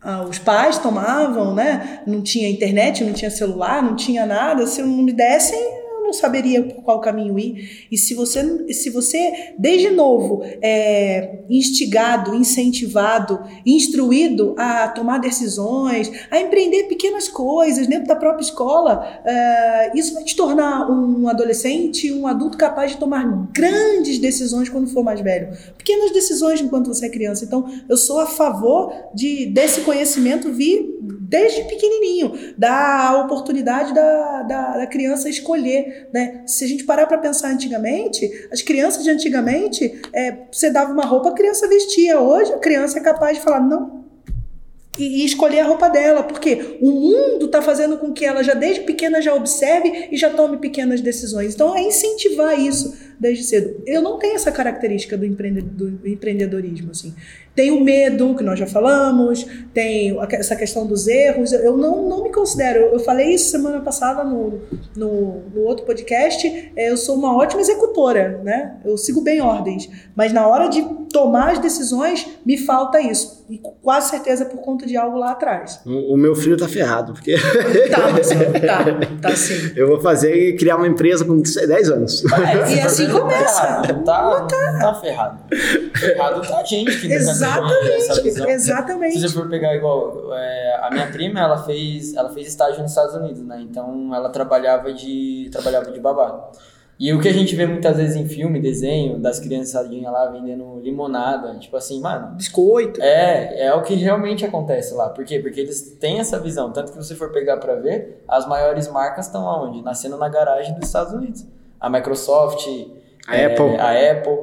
[0.00, 2.02] Ah, os pais tomavam, né?
[2.06, 4.66] Não tinha internet, não tinha celular, não tinha nada.
[4.66, 5.58] Se não me dessem,
[6.06, 7.86] não saberia por qual caminho ir.
[7.90, 16.40] E se você, se você desde novo, é instigado, incentivado, instruído a tomar decisões, a
[16.40, 22.26] empreender pequenas coisas dentro da própria escola, é, isso vai te tornar um adolescente, um
[22.26, 25.48] adulto capaz de tomar grandes decisões quando for mais velho.
[25.76, 27.44] Pequenas decisões enquanto você é criança.
[27.44, 30.96] Então, eu sou a favor de desse conhecimento vir
[31.28, 35.95] desde pequenininho, dar a oportunidade da, da, da criança escolher.
[36.12, 36.42] Né?
[36.46, 41.04] Se a gente parar para pensar antigamente, as crianças de antigamente, é, você dava uma
[41.04, 42.20] roupa, a criança vestia.
[42.20, 44.04] Hoje a criança é capaz de falar, não,
[44.98, 48.82] e, escolher a roupa dela, porque o mundo está fazendo com que ela já desde
[48.82, 51.54] pequena já observe e já tome pequenas decisões.
[51.54, 53.82] Então é incentivar isso desde cedo.
[53.86, 57.14] Eu não tenho essa característica do, empreendedorismo assim.
[57.54, 61.52] Tem o medo, que nós já falamos, tem essa questão dos erros.
[61.52, 64.60] Eu não, não me considero, eu falei isso semana passada no,
[64.94, 68.76] no, no outro podcast, é, eu sou uma ótima executora, né?
[68.84, 73.46] Eu sigo bem ordens, mas na hora de tomar as decisões, me falta isso.
[73.48, 75.80] E quase certeza por conta de algo lá atrás.
[75.86, 77.36] O, o meu filho tá ferrado, porque.
[78.66, 79.72] Tá, tá, tá sim.
[79.76, 82.24] Eu vou fazer e criar uma empresa com 10 anos.
[82.24, 83.82] É, e assim começa.
[84.04, 85.38] Tá, tá, tá ferrado.
[85.94, 88.48] Ferrado tá a gente que Exatamente.
[88.48, 89.18] Exatamente.
[89.18, 92.90] Se você for pegar igual, é, a minha prima, ela fez, ela fez estágio nos
[92.90, 93.60] Estados Unidos, né?
[93.60, 96.50] Então ela trabalhava de, trabalhava de babá.
[96.98, 100.80] E o que a gente vê muitas vezes em filme, desenho, das criançadinhas lá vendendo
[100.80, 102.34] limonada, tipo assim, mano.
[102.36, 103.02] Biscoito.
[103.02, 105.10] É, é o que realmente acontece lá.
[105.10, 105.38] Por quê?
[105.38, 106.72] Porque eles têm essa visão.
[106.72, 109.82] Tanto que você for pegar para ver, as maiores marcas estão aonde?
[109.82, 111.46] Nascendo na garagem dos Estados Unidos.
[111.80, 112.66] A Microsoft,
[113.26, 113.76] a é, Apple.
[113.76, 114.38] A Apple,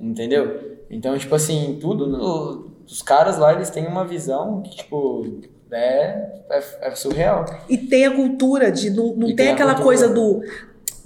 [0.00, 0.78] entendeu?
[0.90, 2.06] Então, tipo assim, tudo.
[2.06, 7.44] No, os caras lá, eles têm uma visão que, tipo, é, é, é surreal.
[7.68, 8.90] E tem a cultura de.
[8.90, 10.42] Não, não tem, tem aquela coisa do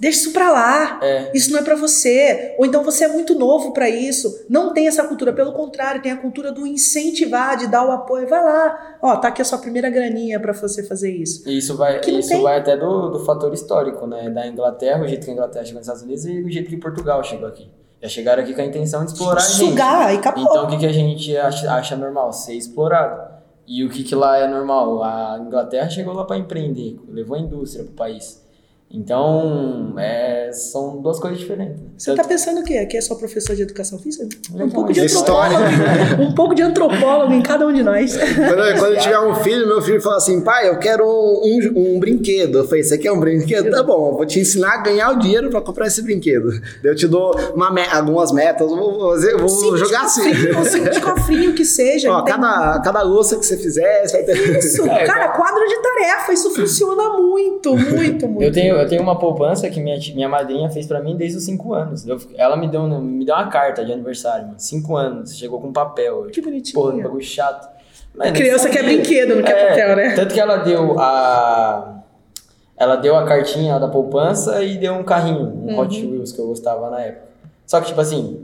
[0.01, 0.99] Deixa isso pra lá.
[0.99, 1.31] É.
[1.31, 2.55] Isso não é para você.
[2.57, 4.45] Ou então você é muito novo para isso.
[4.49, 5.31] Não tem essa cultura.
[5.31, 8.27] Pelo contrário, tem a cultura do incentivar, de dar o apoio.
[8.27, 8.97] Vai lá.
[8.99, 11.47] Ó, tá aqui a sua primeira graninha para você fazer isso.
[11.47, 14.27] E isso vai, isso vai até do, do fator histórico, né?
[14.31, 16.77] Da Inglaterra, o jeito que a Inglaterra chegou nos Estados Unidos e o jeito que
[16.77, 17.69] Portugal chegou aqui.
[18.01, 20.15] Já chegaram aqui com a intenção de explorar Sugar, a gente.
[20.15, 20.43] e acabou.
[20.43, 22.33] Então o que, que a gente acha, acha normal?
[22.33, 23.39] Ser explorado.
[23.67, 25.03] E o que, que lá é normal?
[25.03, 28.41] A Inglaterra chegou lá para empreender, levou a indústria pro país.
[28.93, 31.79] Então, é, são duas coisas diferentes.
[31.97, 32.77] Você está pensando o quê?
[32.77, 34.27] Aqui é só professor de educação física?
[34.53, 35.63] Um pouco de antropólogo.
[36.19, 38.17] um pouco de antropólogo em cada um de nós.
[38.17, 41.95] Quando, quando eu tiver um filho, meu filho fala assim, pai, eu quero um, um,
[41.95, 42.59] um brinquedo.
[42.59, 43.71] Eu falei, você quer um brinquedo?
[43.71, 46.49] Tá bom, eu vou te ensinar a ganhar o dinheiro para comprar esse brinquedo.
[46.83, 50.31] Eu te dou uma, algumas metas, vou, fazer, vou Sim, jogar assim.
[50.57, 52.11] Um simples cofrinho que seja.
[52.11, 54.57] Ó, cada, cada louça que você fizer, você vai ter...
[54.57, 58.43] Isso, é, cara, quadro de tarefa, isso funciona muito, muito, muito.
[58.43, 61.43] Eu tenho eu tenho uma poupança que minha, minha madrinha fez para mim desde os
[61.45, 62.07] 5 anos.
[62.07, 64.59] Eu, ela me deu, me deu uma carta de aniversário, mano.
[64.59, 65.37] 5 anos.
[65.37, 66.27] Chegou com papel.
[66.31, 66.73] Que bonitinho.
[66.73, 67.69] Porra, um bagulho chato.
[68.13, 70.15] Mas, a criança quer brinquedo, não quer é, papel, né?
[70.15, 72.03] Tanto que ela deu a.
[72.75, 75.79] Ela deu a cartinha da poupança e deu um carrinho, um uhum.
[75.79, 77.29] Hot Wheels que eu gostava na época.
[77.67, 78.41] Só que, tipo assim,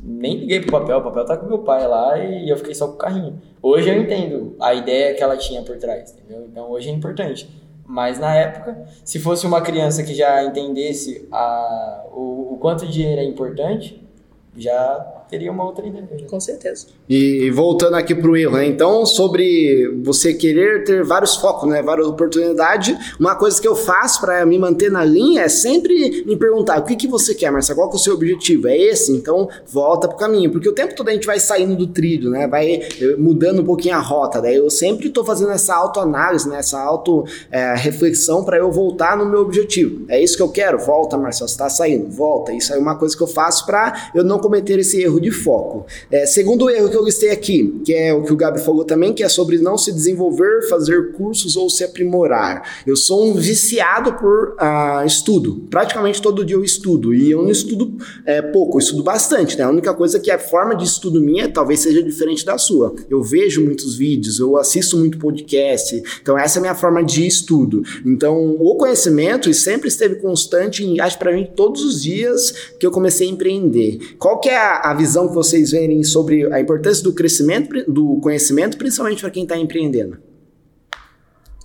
[0.00, 2.86] nem liguei pro papel, o papel tá com meu pai lá e eu fiquei só
[2.88, 3.40] com o carrinho.
[3.60, 6.46] Hoje eu entendo a ideia que ela tinha por trás, entendeu?
[6.50, 7.48] Então hoje é importante.
[7.88, 13.22] Mas na época, se fosse uma criança que já entendesse a, o, o quanto dinheiro
[13.22, 14.06] é importante,
[14.54, 16.06] já teria uma outra ideia.
[16.28, 16.86] Com certeza.
[17.08, 18.66] E voltando aqui para o erro, né?
[18.66, 21.82] Então, sobre você querer ter vários focos, né?
[21.82, 26.36] Várias oportunidades, uma coisa que eu faço para me manter na linha é sempre me
[26.36, 27.74] perguntar o que, que você quer, Marcia?
[27.74, 28.68] Qual que é o seu objetivo?
[28.68, 29.12] É esse?
[29.12, 30.50] Então, volta pro caminho.
[30.50, 32.46] Porque o tempo todo a gente vai saindo do trilho, né?
[32.46, 34.40] Vai eh, mudando um pouquinho a rota.
[34.40, 36.58] Daí eu sempre estou fazendo essa autoanálise, né?
[36.58, 40.04] Essa auto-reflexão eh, é, para eu voltar no meu objetivo.
[40.08, 40.78] É isso que eu quero?
[40.78, 42.10] Volta, Marcelo, você está saindo.
[42.10, 42.52] Volta.
[42.52, 45.86] Isso é uma coisa que eu faço para eu não cometer esse erro de foco.
[46.10, 49.12] É, segundo erro que eu listei aqui, que é o que o Gabi falou também,
[49.12, 52.82] que é sobre não se desenvolver, fazer cursos ou se aprimorar.
[52.86, 55.66] Eu sou um viciado por uh, estudo.
[55.70, 57.14] Praticamente todo dia eu estudo.
[57.14, 59.56] E eu não estudo é, pouco, eu estudo bastante.
[59.56, 59.64] Né?
[59.64, 62.94] A única coisa que a forma de estudo minha talvez seja diferente da sua.
[63.08, 66.02] Eu vejo muitos vídeos, eu assisto muito podcast.
[66.20, 67.82] Então, essa é a minha forma de estudo.
[68.04, 73.26] Então, o conhecimento sempre esteve constante, acho para mim, todos os dias que eu comecei
[73.28, 74.16] a empreender.
[74.18, 78.20] Qual que é a, a visão que vocês verem sobre a importância do crescimento, do
[78.20, 80.18] conhecimento, principalmente para quem está empreendendo?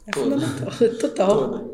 [0.08, 1.74] É fundamental, é total.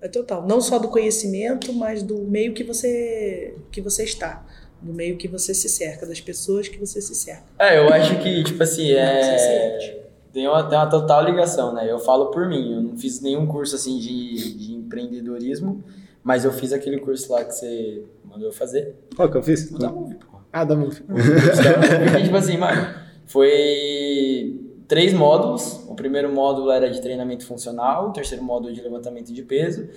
[0.00, 0.46] É total.
[0.46, 4.46] Não só do conhecimento, mas do meio que você, que você está.
[4.80, 7.44] Do meio que você se cerca, das pessoas que você se cerca.
[7.58, 10.00] É, eu acho que, tipo assim, é.
[10.32, 11.90] Tem uma, tem uma total ligação, né?
[11.90, 15.82] Eu falo por mim, eu não fiz nenhum curso assim de, de empreendedorismo,
[16.22, 18.94] Mas eu fiz aquele curso lá que você mandou eu fazer.
[19.16, 19.70] Qual que eu fiz?
[19.70, 20.29] Move, pô.
[20.52, 21.00] Ah, da Move.
[21.02, 22.94] Porque, tipo assim, mano,
[23.26, 25.84] foi três módulos.
[25.88, 29.88] O primeiro módulo era de treinamento funcional, o terceiro módulo de levantamento de peso,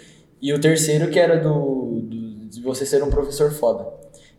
[0.42, 3.88] e o terceiro que era do, do de você ser um professor foda.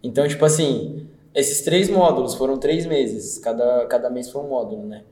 [0.02, 4.86] Então, tipo assim, esses três módulos foram três meses, cada, cada mês foi um módulo,
[4.86, 5.02] né?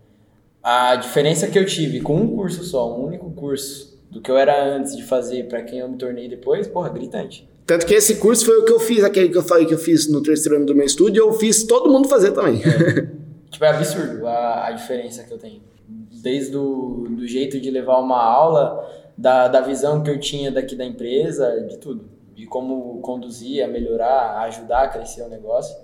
[0.62, 4.37] A diferença que eu tive com um curso só, um único curso, do que eu
[4.37, 7.49] era antes de fazer para quem eu me tornei depois, porra, gritante.
[7.66, 9.79] Tanto que esse curso foi o que eu fiz, aquele que eu falei que eu
[9.79, 12.61] fiz no terceiro ano do meu estúdio, eu fiz todo mundo fazer também.
[12.62, 13.07] É.
[13.51, 15.62] tipo, é absurdo a, a diferença que eu tenho.
[15.88, 20.75] Desde do, do jeito de levar uma aula, da, da visão que eu tinha daqui
[20.75, 22.05] da empresa, de tudo.
[22.35, 25.77] De como conduzir, a melhorar, a ajudar a crescer o negócio.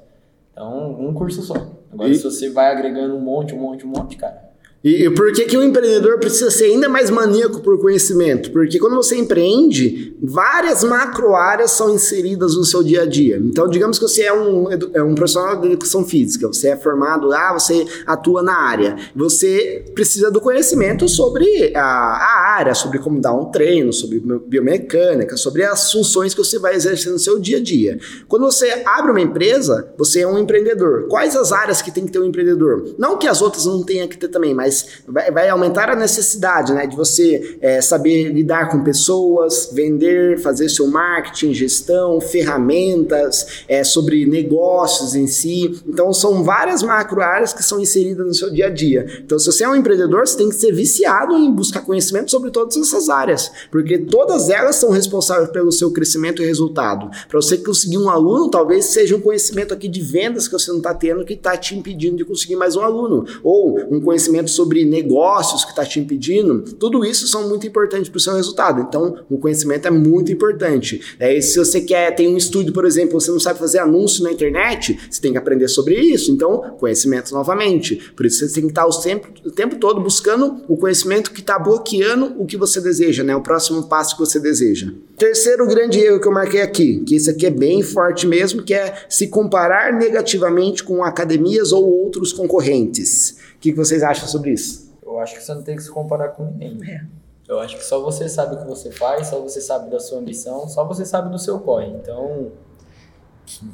[0.52, 1.54] Então, um curso só.
[1.92, 4.47] Agora, E- se você vai agregando um monte, um monte, um monte, cara.
[4.82, 8.50] E, e por que, que o empreendedor precisa ser ainda mais maníaco por conhecimento?
[8.52, 13.38] Porque quando você empreende, várias macro áreas são inseridas no seu dia a dia.
[13.42, 17.26] Então, digamos que você é um, é um profissional de educação física, você é formado
[17.26, 18.96] lá, você atua na área.
[19.16, 25.36] Você precisa do conhecimento sobre a, a área, sobre como dar um treino, sobre biomecânica,
[25.36, 27.98] sobre as funções que você vai exercer no seu dia a dia.
[28.28, 31.08] Quando você abre uma empresa, você é um empreendedor.
[31.08, 32.94] Quais as áreas que tem que ter um empreendedor?
[32.96, 34.67] Não que as outras não tenham que ter também, mas
[35.06, 40.68] vai, vai aumentar a necessidade né, de você é, saber lidar com pessoas, vender, fazer
[40.68, 45.80] seu marketing, gestão, ferramentas, é, sobre negócios em si.
[45.86, 49.06] Então, são várias macro áreas que são inseridas no seu dia a dia.
[49.24, 52.50] Então, se você é um empreendedor, você tem que ser viciado em buscar conhecimento sobre
[52.50, 57.10] todas essas áreas, porque todas elas são responsáveis pelo seu crescimento e resultado.
[57.28, 60.78] Para você conseguir um aluno, talvez seja um conhecimento aqui de vendas que você não
[60.78, 64.84] está tendo que está te impedindo de conseguir mais um aluno, ou um conhecimento sobre
[64.84, 66.62] negócios que está te impedindo.
[66.74, 68.80] Tudo isso são muito importantes para o seu resultado.
[68.80, 71.00] Então, o conhecimento é muito importante.
[71.16, 74.32] É, se você quer tem um estúdio, por exemplo, você não sabe fazer anúncio na
[74.32, 76.32] internet, você tem que aprender sobre isso.
[76.32, 78.12] Então, conhecimento novamente.
[78.16, 81.40] Por isso você tem que estar o tempo, o tempo todo buscando o conhecimento que
[81.40, 83.36] está bloqueando o que você deseja, né?
[83.36, 84.92] O próximo passo que você deseja.
[85.16, 88.74] Terceiro grande erro que eu marquei aqui, que esse aqui é bem forte mesmo, que
[88.74, 93.36] é se comparar negativamente com academias ou outros concorrentes.
[93.58, 94.96] O que que vocês acham sobre isso?
[95.02, 96.78] Eu acho que você não tem que se comparar com ninguém.
[96.88, 97.04] É.
[97.48, 100.18] Eu acho que só você sabe o que você faz, só você sabe da sua
[100.18, 101.86] ambição, só você sabe do seu corre.
[101.88, 102.52] Então,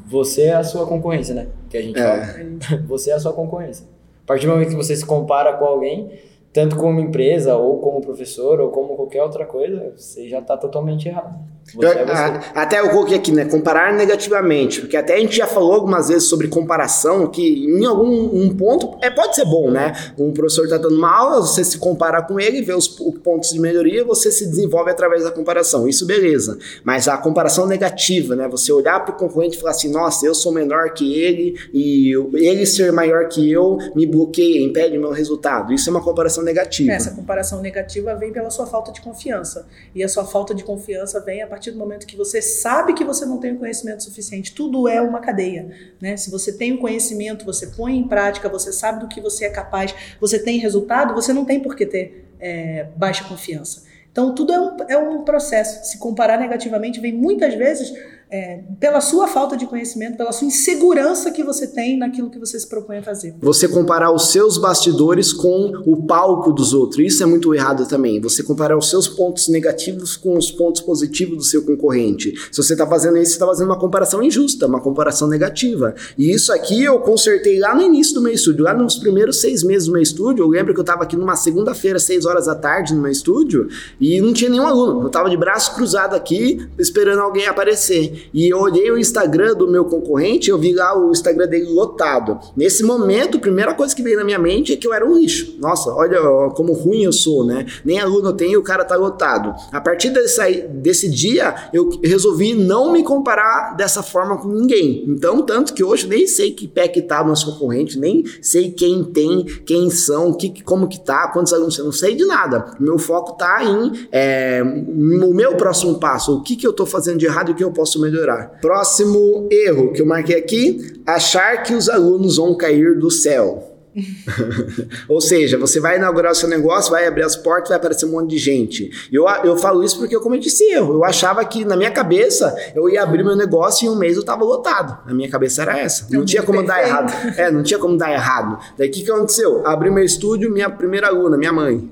[0.07, 1.49] você é a sua concorrência, né?
[1.69, 2.25] Que a gente É.
[2.25, 2.83] fala.
[2.87, 3.85] Você é a sua concorrência.
[4.23, 6.13] A partir do momento que você se compara com alguém,
[6.53, 11.09] tanto como empresa, ou como professor, ou como qualquer outra coisa, você já está totalmente
[11.09, 11.39] errado.
[11.75, 12.13] Você é você.
[12.13, 13.45] A- Até eu coloquei aqui, né?
[13.45, 14.81] Comparar negativamente.
[14.81, 18.97] Porque até a gente já falou algumas vezes sobre comparação, que em algum um ponto
[19.03, 19.93] é, pode ser bom, né?
[20.19, 23.61] Um professor está dando uma aula, você se compara com ele, vê os pontos de
[23.61, 25.89] melhoria, você se desenvolve através da comparação.
[25.89, 26.59] Isso beleza.
[26.83, 28.49] Mas a comparação negativa, né?
[28.49, 32.11] Você olhar para o concorrente e falar assim, nossa, eu sou menor que ele, e
[32.15, 35.73] eu- ele ser maior que eu me bloqueia, impede o meu resultado.
[35.73, 36.93] Isso é uma comparação negativa.
[36.93, 39.67] Essa comparação negativa vem pela sua falta de confiança.
[39.95, 43.05] E a sua falta de confiança vem a partir do momento que você sabe que
[43.05, 44.55] você não tem o conhecimento suficiente.
[44.55, 45.71] Tudo é uma cadeia.
[46.01, 46.17] Né?
[46.17, 49.51] Se você tem o conhecimento, você põe em prática, você sabe do que você é
[49.51, 53.85] capaz, você tem resultado, você não tem por que ter é, baixa confiança.
[54.11, 55.91] Então, tudo é um, é um processo.
[55.91, 57.93] Se comparar negativamente, vem muitas vezes
[58.35, 62.59] é, pela sua falta de conhecimento, pela sua insegurança que você tem naquilo que você
[62.59, 63.37] se propõe a fazer.
[63.41, 66.99] Você comparar os seus bastidores com o palco dos outros.
[66.99, 68.21] Isso é muito errado também.
[68.21, 72.35] Você comparar os seus pontos negativos com os pontos positivos do seu concorrente.
[72.51, 75.95] Se você está fazendo isso, você está fazendo uma comparação injusta, uma comparação negativa.
[76.19, 79.63] E isso aqui eu consertei lá no início do meu estúdio, lá nos primeiros seis
[79.63, 80.43] meses do meu estúdio.
[80.43, 83.69] Eu lembro que eu estava aqui numa segunda-feira, seis horas da tarde, no meu estúdio,
[84.01, 85.03] e não tinha nenhum aluno.
[85.03, 88.24] Eu estava de braço cruzado aqui, esperando alguém aparecer.
[88.33, 92.39] E eu olhei o Instagram do meu concorrente, eu vi lá o Instagram dele lotado.
[92.57, 95.17] Nesse momento, a primeira coisa que veio na minha mente é que eu era um
[95.19, 95.57] lixo.
[95.59, 96.21] Nossa, olha
[96.55, 97.67] como ruim eu sou, né?
[97.85, 99.55] Nem aluno eu tenho e o cara tá lotado.
[99.73, 105.05] A partir desse, dia, eu resolvi não me comparar dessa forma com ninguém.
[105.07, 109.05] Então, tanto que hoje nem sei que pé que tá meus concorrentes, nem sei quem
[109.05, 112.75] tem, quem são, que, como que tá, quantos alunos, eu não sei de nada.
[112.79, 117.19] Meu foco tá em é, o meu próximo passo, o que, que eu tô fazendo
[117.19, 118.59] de errado e o que eu posso melhorar.
[118.61, 123.74] Próximo erro que eu marquei aqui, achar que os alunos vão cair do céu.
[125.09, 128.11] Ou seja, você vai inaugurar o seu negócio, vai abrir as portas, vai aparecer um
[128.11, 128.91] monte de gente.
[129.13, 130.95] Eu, eu falo isso porque eu cometi esse erro.
[130.95, 134.17] Eu achava que na minha cabeça eu ia abrir meu negócio e em um mês
[134.17, 135.07] eu tava lotado.
[135.07, 136.07] Na minha cabeça era essa.
[136.11, 136.83] Não, tinha como perfeito.
[136.83, 137.39] dar errado.
[137.39, 138.59] É, não tinha como dar errado.
[138.77, 139.67] Daí o que, que aconteceu?
[139.67, 141.91] Abri meu estúdio, minha primeira aluna, minha mãe.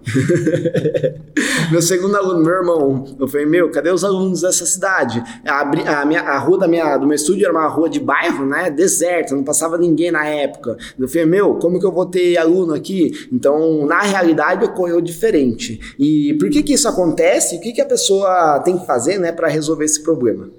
[1.70, 3.16] meu segundo aluno, meu irmão.
[3.18, 5.22] Eu falei, meu, cadê os alunos dessa cidade?
[5.46, 8.44] Abri, a, minha, a rua da minha, do meu estúdio era uma rua de bairro,
[8.44, 8.70] né?
[8.70, 10.76] Deserta, não passava ninguém na época.
[10.98, 13.12] Eu falei, meu, como que eu vou ter aluno aqui?
[13.32, 15.94] Então, na realidade, ocorreu diferente.
[15.98, 17.56] E por que que isso acontece?
[17.56, 20.50] O que que a pessoa tem que fazer, né, para resolver esse problema?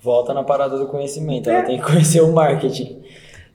[0.00, 1.50] Volta na parada do conhecimento.
[1.50, 1.62] Ela é.
[1.62, 3.02] tem que conhecer o marketing.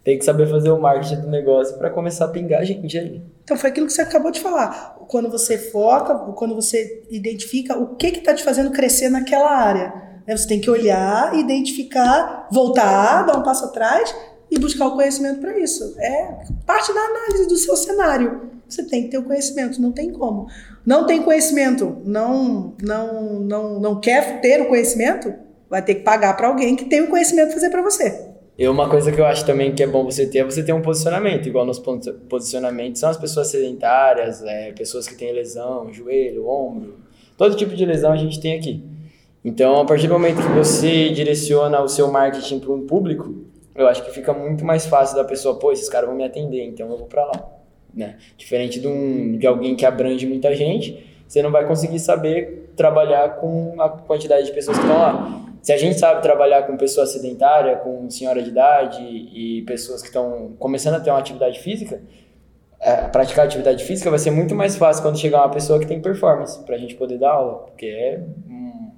[0.04, 3.22] Tem que saber fazer o marketing do negócio para começar a pingar gente aí.
[3.44, 4.98] Então foi aquilo que você acabou de falar.
[5.08, 9.94] Quando você foca, quando você identifica o que está te fazendo crescer naquela área.
[10.26, 10.36] Né?
[10.36, 14.14] Você tem que olhar, identificar, voltar, dar um passo atrás
[14.52, 15.96] e buscar o conhecimento para isso.
[15.98, 18.52] É parte da análise do seu cenário.
[18.68, 20.48] Você tem que ter o conhecimento, não tem como.
[20.86, 25.34] Não tem conhecimento, não não não não quer ter o conhecimento,
[25.70, 28.30] vai ter que pagar para alguém que tem o conhecimento fazer para você.
[28.58, 30.74] E uma coisa que eu acho também que é bom você ter é você ter
[30.74, 36.48] um posicionamento, igual nos posicionamentos são as pessoas sedentárias, é, pessoas que têm lesão, joelho,
[36.48, 37.00] ombro,
[37.38, 38.84] todo tipo de lesão a gente tem aqui.
[39.44, 43.88] Então, a partir do momento que você direciona o seu marketing para um público, eu
[43.88, 46.90] acho que fica muito mais fácil da pessoa, pô, esses caras vão me atender, então
[46.90, 47.50] eu vou para lá.
[47.94, 48.18] Né?
[48.38, 53.38] Diferente de, um, de alguém que abrange muita gente, você não vai conseguir saber trabalhar
[53.38, 55.42] com a quantidade de pessoas que estão lá.
[55.62, 60.08] Se a gente sabe trabalhar com pessoa sedentária, com senhora de idade e pessoas que
[60.08, 62.02] estão começando a ter uma atividade física,
[62.80, 66.02] é, praticar atividade física vai ser muito mais fácil quando chegar uma pessoa que tem
[66.02, 68.24] performance, para a gente poder dar aula, porque é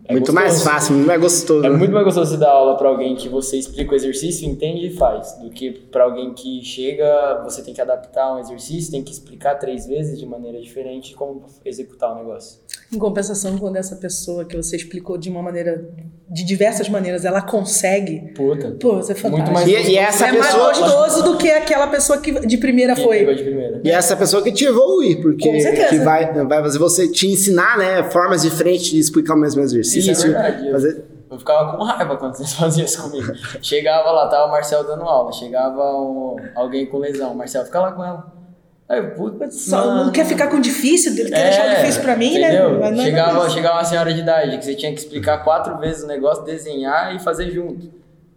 [0.06, 0.34] é muito gostoso.
[0.34, 1.66] mais fácil, muito mais gostoso.
[1.66, 4.88] É muito mais gostoso você dar aula para alguém que você explica o exercício, entende
[4.88, 9.04] e faz, do que para alguém que chega, você tem que adaptar um exercício, tem
[9.04, 12.60] que explicar três vezes de maneira diferente como executar o negócio.
[12.93, 15.89] Em compensação, quando essa pessoa que você explicou de uma maneira,
[16.29, 18.31] de diversas maneiras, ela consegue.
[18.35, 18.71] Puta.
[18.79, 19.51] Pô, você é fantástico.
[19.51, 20.63] Muito mais e, e essa é pessoa...
[20.63, 23.25] mais gostoso do que aquela pessoa que de primeira foi.
[23.35, 23.81] De primeira.
[23.83, 25.51] E essa pessoa que te evolui, porque
[25.89, 30.11] que vai, vai fazer você te ensinar, né, formas diferentes de explicar o mesmo exercício.
[30.11, 30.71] Isso é verdade.
[30.71, 31.03] Fazer...
[31.31, 33.33] Eu ficava com raiva quando vocês faziam isso comigo.
[33.61, 35.31] Chegava lá, tava o Marcel dando aula.
[35.31, 37.33] Chegava um, alguém com lesão.
[37.33, 38.42] Marcel, fica lá com ela.
[38.88, 42.49] Aí, puta, Só não quer ficar com difícil, quer é, deixar difícil pra mim, né?
[42.49, 42.79] entendeu?
[42.79, 43.03] né?
[43.03, 46.43] chegava, chegava uma senhora de idade que você tinha que explicar quatro vezes o negócio,
[46.43, 47.89] desenhar e fazer junto.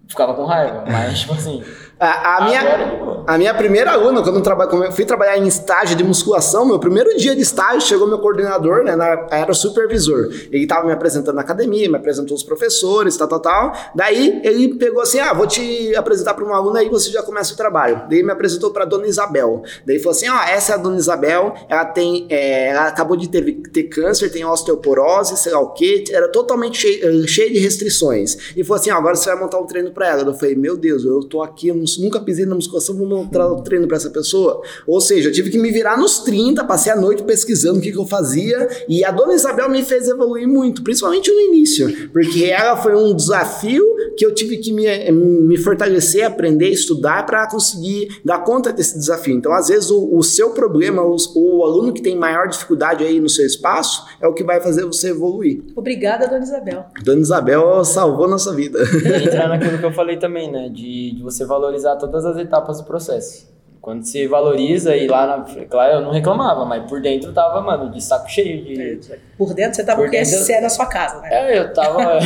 [0.09, 1.65] Ficava com raiva, mas tipo assim.
[1.99, 5.47] A, a minha, a minha primeira aluna, quando eu traba, quando eu fui trabalhar em
[5.47, 9.55] estágio de musculação, meu primeiro dia de estágio, chegou meu coordenador, né, na, era o
[9.55, 10.29] supervisor.
[10.53, 13.73] Ele estava me apresentando na academia, me apresentou os professores, tal, tal, tal.
[13.95, 17.55] Daí ele pegou assim: ah, vou te apresentar para uma aluna aí você já começa
[17.55, 18.03] o trabalho.
[18.11, 19.63] Daí me apresentou para dona Isabel.
[19.87, 23.17] Daí falou assim: ó, ah, essa é a dona Isabel, ela tem, é, ela acabou
[23.17, 23.43] de ter,
[23.73, 28.37] ter câncer, tem osteoporose, sei lá o quê, era totalmente cheia eh, cheio de restrições.
[28.55, 30.23] E falou assim: ó, agora você vai montar um treino para ela.
[30.23, 33.63] Eu falei: meu Deus, eu tô aqui, eu nunca pisei na musculação, vou mostrar o
[33.63, 34.61] treino para essa pessoa.
[34.87, 37.93] Ou seja, eu tive que me virar nos 30, passei a noite pesquisando o que,
[37.93, 38.69] que eu fazia.
[38.89, 43.15] E a dona Isabel me fez evoluir muito, principalmente no início, porque ela foi um
[43.15, 43.85] desafio
[44.17, 49.37] que eu tive que me, me fortalecer, aprender, estudar para conseguir dar conta desse desafio.
[49.37, 53.21] Então, às vezes, o, o seu problema, o, o, aluno que tem maior dificuldade aí
[53.21, 55.63] no seu espaço, é o que vai fazer você evoluir.
[55.75, 56.87] Obrigada, dona Isabel.
[57.05, 58.79] Dona Isabel salvou nossa vida.
[59.23, 60.69] Entrar naquilo que eu falei também, né?
[60.69, 63.55] De, de você valorizar todas as etapas do processo.
[63.81, 65.65] Quando você valoriza e lá na.
[65.67, 68.65] Claro, eu não reclamava, mas por dentro tava, mano, de saco cheio.
[68.65, 69.13] De...
[69.13, 70.39] É, por dentro você tava porque dentro...
[70.39, 71.29] você é na sua casa, né?
[71.31, 72.03] É, eu tava.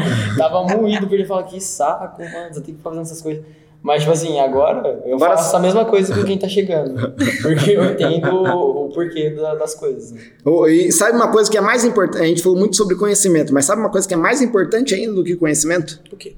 [0.38, 3.44] tava moído por ele falar que saco, mano, você tem que fazer essas coisas.
[3.84, 5.36] Mas, tipo assim, agora eu agora...
[5.36, 7.12] faço a mesma coisa com quem tá chegando.
[7.42, 10.10] Porque eu entendo o, o porquê das coisas.
[10.10, 10.22] Né?
[10.70, 12.22] E sabe uma coisa que é mais importante?
[12.22, 15.12] A gente falou muito sobre conhecimento, mas sabe uma coisa que é mais importante ainda
[15.12, 16.00] do que conhecimento?
[16.10, 16.34] O quê?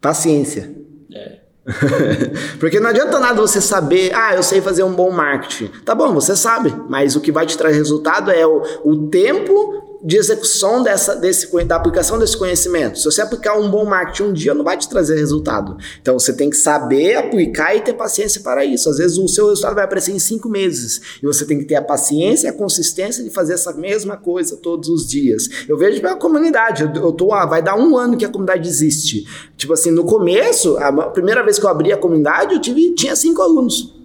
[0.00, 0.85] Paciência.
[1.12, 1.46] É.
[2.60, 5.70] Porque não adianta nada você saber, ah, eu sei fazer um bom marketing.
[5.84, 9.85] Tá bom, você sabe, mas o que vai te trazer resultado é o, o tempo
[10.06, 12.96] de execução dessa, desse, da aplicação desse conhecimento.
[12.96, 15.76] Se você aplicar um bom marketing um dia, não vai te trazer resultado.
[16.00, 18.88] Então você tem que saber aplicar e ter paciência para isso.
[18.88, 21.74] Às vezes o seu resultado vai aparecer em cinco meses e você tem que ter
[21.74, 25.48] a paciência e a consistência de fazer essa mesma coisa todos os dias.
[25.68, 29.26] Eu vejo pela comunidade, eu, tô, ah, vai dar um ano que a comunidade existe.
[29.56, 33.16] Tipo assim, no começo, a primeira vez que eu abri a comunidade, eu tive, tinha
[33.16, 33.95] cinco alunos.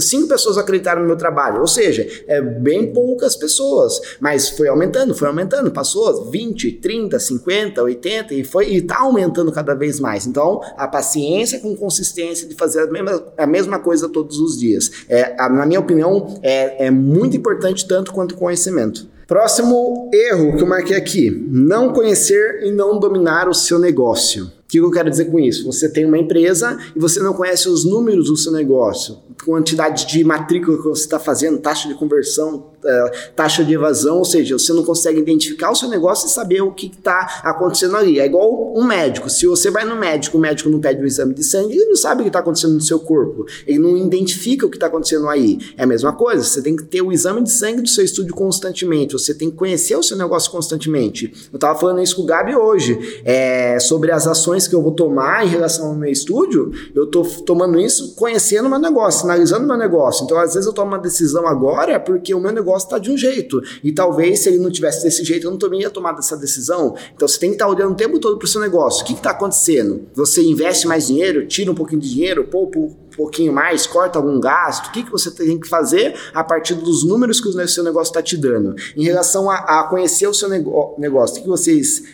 [0.00, 5.14] Cinco pessoas acreditaram no meu trabalho, ou seja, é bem poucas pessoas, mas foi aumentando,
[5.14, 10.26] foi aumentando, passou 20, 30, 50, 80 e foi e tá aumentando cada vez mais.
[10.26, 14.90] Então, a paciência com consistência de fazer a mesma, a mesma coisa todos os dias,
[15.08, 19.16] é, na minha opinião, é, é muito importante tanto quanto conhecimento.
[19.26, 24.44] Próximo erro que eu marquei aqui: não conhecer e não dominar o seu negócio.
[24.44, 25.64] O que eu quero dizer com isso?
[25.66, 30.24] Você tem uma empresa e você não conhece os números do seu negócio, quantidade de
[30.24, 34.72] matrícula que você está fazendo, taxa de conversão, é, taxa de evasão, ou seja, você
[34.72, 38.18] não consegue identificar o seu negócio e saber o que está acontecendo ali.
[38.18, 39.30] É igual um médico.
[39.30, 41.96] Se você vai no médico, o médico não pede um exame de sangue, ele não
[41.96, 43.46] sabe o que está acontecendo no seu corpo.
[43.66, 45.58] Ele não identifica o que está acontecendo aí.
[45.76, 46.42] É a mesma coisa.
[46.42, 49.12] Você tem que ter o exame de sangue do seu estúdio constantemente.
[49.12, 51.32] Você tem que conhecer o seu negócio constantemente.
[51.52, 54.92] Eu estava falando isso com o Gabi hoje, é, sobre as ações que eu vou
[54.92, 56.72] tomar em relação ao meu estúdio.
[56.94, 60.24] Eu estou tomando isso conhecendo o meu negócio, analisando meu negócio.
[60.24, 63.16] Então, às vezes, eu tomo uma decisão agora porque o meu negócio está de um
[63.16, 63.60] jeito.
[63.84, 66.96] E talvez se ele não tivesse desse jeito, eu não teria tomado essa decisão.
[67.14, 69.02] Então você tem que estar tá olhando o tempo todo para o seu negócio.
[69.02, 70.06] O que está acontecendo?
[70.14, 74.40] Você investe mais dinheiro, tira um pouquinho de dinheiro, poupa um pouquinho mais, corta algum
[74.40, 74.88] gasto?
[74.88, 78.10] O que, que você tem que fazer a partir dos números que o seu negócio
[78.10, 78.74] está te dando?
[78.96, 82.04] Em relação a, a conhecer o seu negócio, o que vocês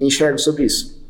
[0.00, 1.00] enxergam sobre isso?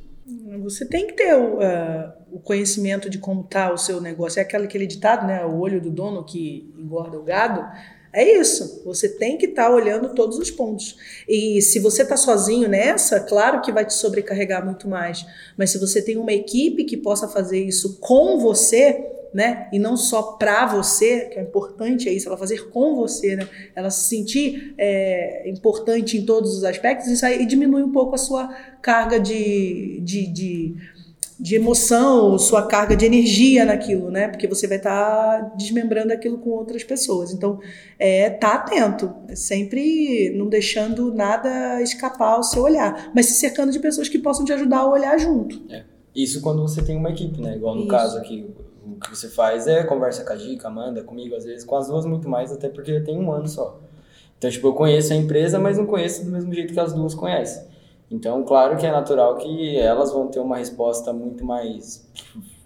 [0.62, 4.38] Você tem que ter uh, o conhecimento de como está o seu negócio.
[4.38, 5.44] É aquele, aquele ditado, né?
[5.44, 7.64] O olho do dono que engorda o gado.
[8.12, 8.82] É isso.
[8.84, 10.96] Você tem que estar tá olhando todos os pontos.
[11.28, 15.24] E se você está sozinho nessa, claro que vai te sobrecarregar muito mais.
[15.56, 19.68] Mas se você tem uma equipe que possa fazer isso com você, né?
[19.72, 23.48] E não só para você, que é importante é isso, ela fazer com você, né?
[23.74, 28.18] Ela se sentir é, importante em todos os aspectos, isso aí diminui um pouco a
[28.18, 28.48] sua
[28.82, 30.76] carga de, de, de
[31.40, 34.28] de emoção, sua carga de energia naquilo, né?
[34.28, 37.32] Porque você vai estar tá desmembrando aquilo com outras pessoas.
[37.32, 37.58] Então,
[37.98, 43.72] é tá atento, é sempre não deixando nada escapar ao seu olhar, mas se cercando
[43.72, 45.62] de pessoas que possam te ajudar a olhar junto.
[45.70, 45.84] É.
[46.14, 47.56] Isso quando você tem uma equipe, né?
[47.56, 47.90] Igual no Isso.
[47.90, 48.46] caso aqui,
[48.84, 51.88] o que você faz é conversa com a Gica, Amanda, comigo às vezes, com as
[51.88, 53.80] duas muito mais, até porque tem um ano só.
[54.36, 57.14] Então, tipo, eu conheço a empresa, mas não conheço do mesmo jeito que as duas
[57.14, 57.69] conhecem.
[58.10, 62.08] Então, claro que é natural que elas vão ter uma resposta muito mais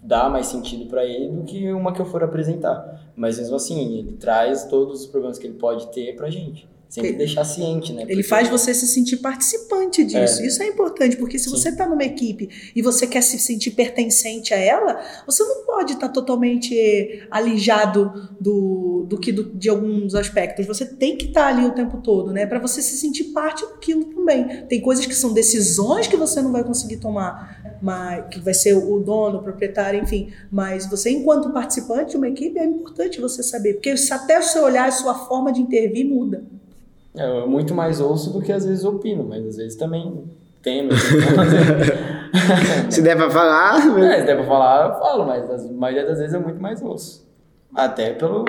[0.05, 3.11] dá mais sentido para ele do que uma que eu for apresentar.
[3.15, 6.67] Mas mesmo assim, ele traz todos os problemas que ele pode ter pra gente.
[6.89, 8.05] Sempre ele, deixar ciente, né?
[8.07, 10.41] Ele faz você se sentir participante disso.
[10.41, 10.47] É.
[10.47, 11.51] Isso é importante, porque se Sim.
[11.51, 15.93] você está numa equipe e você quer se sentir pertencente a ela, você não pode
[15.93, 20.65] estar tá totalmente alijado do, do que do, de alguns aspectos.
[20.65, 22.45] Você tem que estar tá ali o tempo todo, né?
[22.45, 24.65] Para você se sentir parte daquilo também.
[24.67, 28.73] Tem coisas que são decisões que você não vai conseguir tomar, mas que vai ser
[28.75, 30.31] o dono, o proprietário, enfim.
[30.51, 34.63] Mas você, enquanto participante de uma equipe, é importante você saber, porque até o seu
[34.63, 36.54] olhar, a sua forma de intervir muda.
[37.17, 40.23] É, eu muito mais ouço do que às vezes opino, mas às vezes também
[40.61, 40.91] temo.
[42.89, 43.77] se der pra falar.
[44.03, 46.81] É, se der pra falar, eu falo, mas a maioria das vezes eu muito mais
[46.81, 47.25] ouço.
[47.73, 48.45] Até pelo,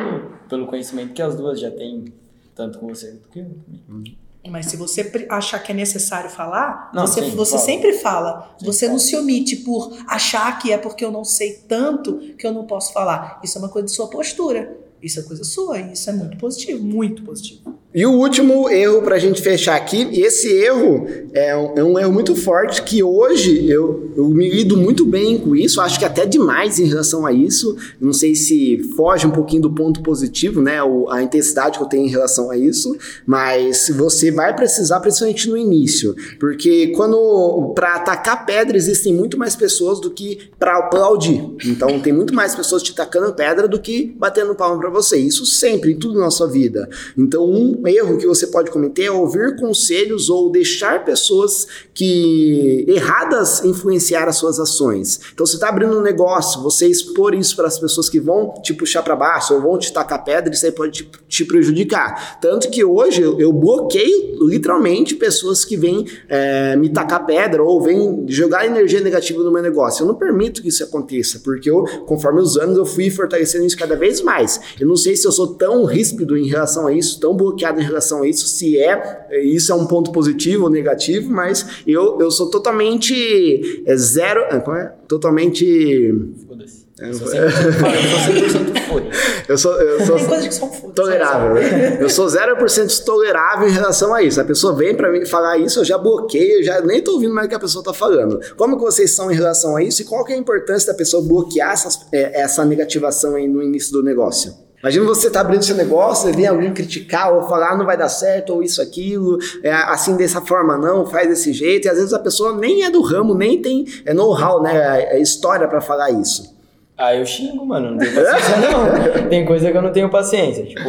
[0.49, 2.13] pelo conhecimento que as duas já têm,
[2.55, 3.55] tanto com você quanto comigo.
[3.89, 4.05] Uhum.
[4.49, 8.55] Mas se você achar que é necessário falar, não, você, sim, você sempre fala.
[8.59, 12.47] Sim, você não se omite por achar que é porque eu não sei tanto que
[12.47, 13.41] eu não posso falar.
[13.43, 14.77] Isso é uma coisa de sua postura.
[15.03, 15.79] Isso é coisa sua.
[15.81, 17.77] E isso é muito positivo, muito positivo.
[17.97, 21.83] E o último erro para a gente fechar aqui, e esse erro é um, é
[21.83, 25.99] um, erro muito forte que hoje eu, eu me lido muito bem com isso, acho
[25.99, 27.75] que até demais em relação a isso.
[27.99, 30.83] Não sei se foge um pouquinho do ponto positivo, né?
[30.83, 32.95] O, a intensidade que eu tenho em relação a isso,
[33.25, 39.57] mas você vai precisar, principalmente no início, porque quando para atacar pedra existem muito mais
[39.57, 41.43] pessoas do que para aplaudir.
[41.65, 45.17] Então tem muito mais pessoas te tacando pedra do que batendo palma para você.
[45.17, 46.91] Isso sempre, em tudo na sua vida.
[47.17, 53.65] Então, um erro que você pode cometer é ouvir conselhos ou deixar pessoas que erradas
[53.65, 55.21] influenciar as suas ações.
[55.33, 58.75] Então, você está abrindo um negócio, você expor isso para as pessoas que vão te
[58.75, 62.39] puxar para baixo ou vão te tacar pedra, isso aí pode te, te prejudicar.
[62.41, 67.81] Tanto que hoje eu, eu bloqueio literalmente pessoas que vêm é, me tacar pedra ou
[67.81, 70.03] vêm jogar energia negativa no meu negócio.
[70.03, 73.77] Eu não permito que isso aconteça, porque eu, conforme os anos, eu fui fortalecendo isso
[73.77, 74.61] cada vez mais.
[74.79, 77.85] Eu não sei se eu sou tão ríspido em relação a isso, tão bloqueado em
[77.85, 82.31] relação a isso, se é, isso é um ponto positivo ou negativo, mas eu, eu
[82.31, 84.93] sou totalmente é, zero, é, como é?
[85.09, 86.15] Totalmente...
[86.47, 86.87] Foda-se.
[86.99, 89.07] É, eu sou 100% foda.
[89.49, 91.55] Eu sou, eu sou Tem coisas que são foda tolerável.
[91.55, 91.99] Né?
[92.01, 94.41] Eu sou 0% tolerável em relação a isso.
[94.41, 97.33] A pessoa vem para mim falar isso, eu já bloqueio, eu já nem tô ouvindo
[97.33, 98.41] mais o que a pessoa tá falando.
[98.57, 100.99] Como que vocês são em relação a isso e qual que é a importância da
[100.99, 104.66] pessoa bloquear essas, é, essa negativação aí no início do negócio?
[104.83, 108.09] Imagina você tá abrindo seu negócio, vem alguém criticar ou falar ah, não vai dar
[108.09, 112.13] certo, ou isso, aquilo, é assim dessa forma não, faz desse jeito, e às vezes
[112.13, 115.81] a pessoa nem é do ramo, nem tem é know-how, né, é, é história para
[115.81, 116.55] falar isso.
[116.97, 119.29] Ah, eu xingo, mano, não tenho paciência não.
[119.29, 120.89] Tem coisa que eu não tenho paciência, tipo,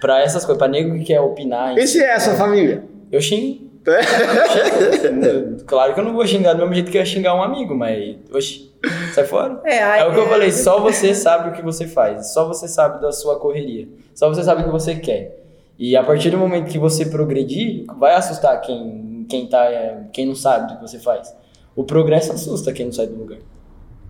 [0.00, 1.76] pra essas coisas, pra nego que quer opinar...
[1.76, 2.84] E se é a sua família?
[3.10, 3.69] Eu xingo.
[5.66, 7.74] claro que eu não vou xingar do mesmo jeito que eu ia xingar um amigo,
[7.74, 8.16] mas.
[8.32, 8.72] Oxi,
[9.14, 9.60] sai fora.
[9.64, 12.68] É, é o que eu falei, só você sabe o que você faz, só você
[12.68, 15.38] sabe da sua correria, só você sabe o que você quer.
[15.78, 19.66] E a partir do momento que você progredir, vai assustar quem, quem, tá,
[20.12, 21.34] quem não sabe do que você faz.
[21.74, 23.38] O progresso assusta quem não sai do lugar.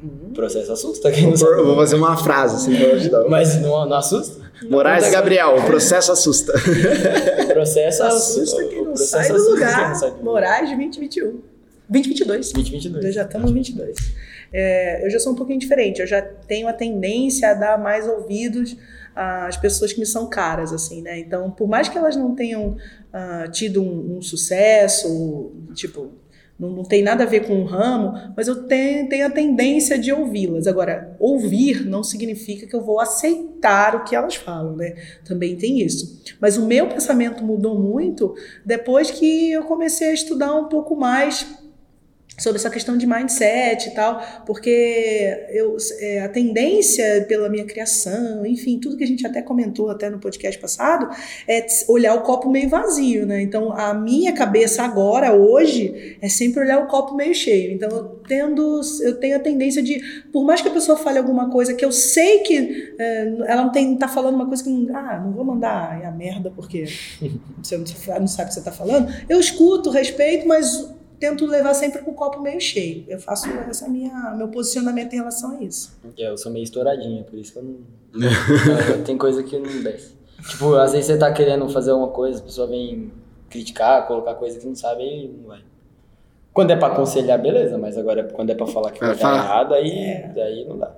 [0.03, 1.63] O processo assusta quem não Vou, sabe.
[1.63, 3.25] vou fazer uma frase assim pra ajudar.
[3.29, 4.51] Mas não, não assusta?
[4.69, 6.53] Moraes e Gabriel, o processo assusta.
[6.55, 9.89] O processo Assusta quem não processo sai do assusta lugar.
[9.89, 10.23] não sai do.
[10.23, 11.41] Moraes 2021.
[11.89, 12.53] 2022.
[12.53, 13.05] 2022.
[13.05, 13.97] Nós já estamos 22.
[14.53, 16.01] É, eu já sou um pouquinho diferente.
[16.01, 18.77] Eu já tenho a tendência a dar mais ouvidos
[19.15, 21.19] às pessoas que me são caras, assim, né?
[21.19, 22.77] Então, por mais que elas não tenham
[23.13, 26.13] ah, tido um, um sucesso, tipo,
[26.61, 29.99] não, não tem nada a ver com o ramo, mas eu tenho, tenho a tendência
[29.99, 30.67] de ouvi-las.
[30.67, 34.95] Agora, ouvir não significa que eu vou aceitar o que elas falam, né?
[35.25, 36.21] Também tem isso.
[36.39, 38.35] Mas o meu pensamento mudou muito
[38.65, 41.47] depois que eu comecei a estudar um pouco mais
[42.41, 48.47] sobre essa questão de mindset e tal, porque eu, é, a tendência pela minha criação,
[48.47, 51.09] enfim, tudo que a gente até comentou até no podcast passado,
[51.47, 53.43] é olhar o copo meio vazio, né?
[53.43, 57.73] Então, a minha cabeça agora, hoje, é sempre olhar o copo meio cheio.
[57.73, 60.01] Então, eu, tendo, eu tenho a tendência de,
[60.33, 63.73] por mais que a pessoa fale alguma coisa que eu sei que é, ela não
[63.73, 66.85] tem, tá falando uma coisa que, não, ah, não vou mandar a merda porque
[67.63, 70.89] você não sabe, o que você tá falando, eu escuto, respeito, mas
[71.21, 73.05] tento levar sempre com o copo meio cheio.
[73.07, 75.97] Eu faço essa minha meu posicionamento em relação a isso.
[76.19, 77.79] É, eu sou meio estouradinha, por isso que eu não.
[79.05, 80.19] tem coisa que não desce.
[80.49, 83.13] Tipo, às vezes você tá querendo fazer uma coisa, a pessoa vem
[83.51, 85.61] criticar, colocar coisa que não sabe e não vai.
[86.53, 89.37] Quando é pra aconselhar, beleza, mas agora quando é pra falar que vai Vai dar
[89.37, 90.91] errado, aí, daí não dá.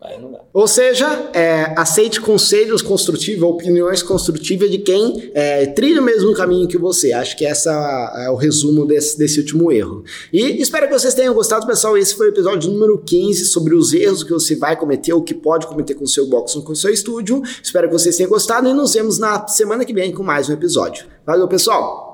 [0.00, 0.40] Aí não dá.
[0.52, 6.66] Ou seja, é, aceite conselhos construtivos, opiniões construtivas de quem é, trilha o mesmo caminho
[6.66, 7.12] que você.
[7.12, 7.70] Acho que essa
[8.16, 10.02] é o resumo desse, desse último erro.
[10.32, 11.98] E espero que vocês tenham gostado, pessoal.
[11.98, 15.34] Esse foi o episódio número 15 sobre os erros que você vai cometer ou que
[15.34, 17.42] pode cometer com o seu box ou com o seu estúdio.
[17.62, 20.54] Espero que vocês tenham gostado e nos vemos na semana que vem com mais um
[20.54, 21.04] episódio.
[21.26, 22.09] Valeu, pessoal!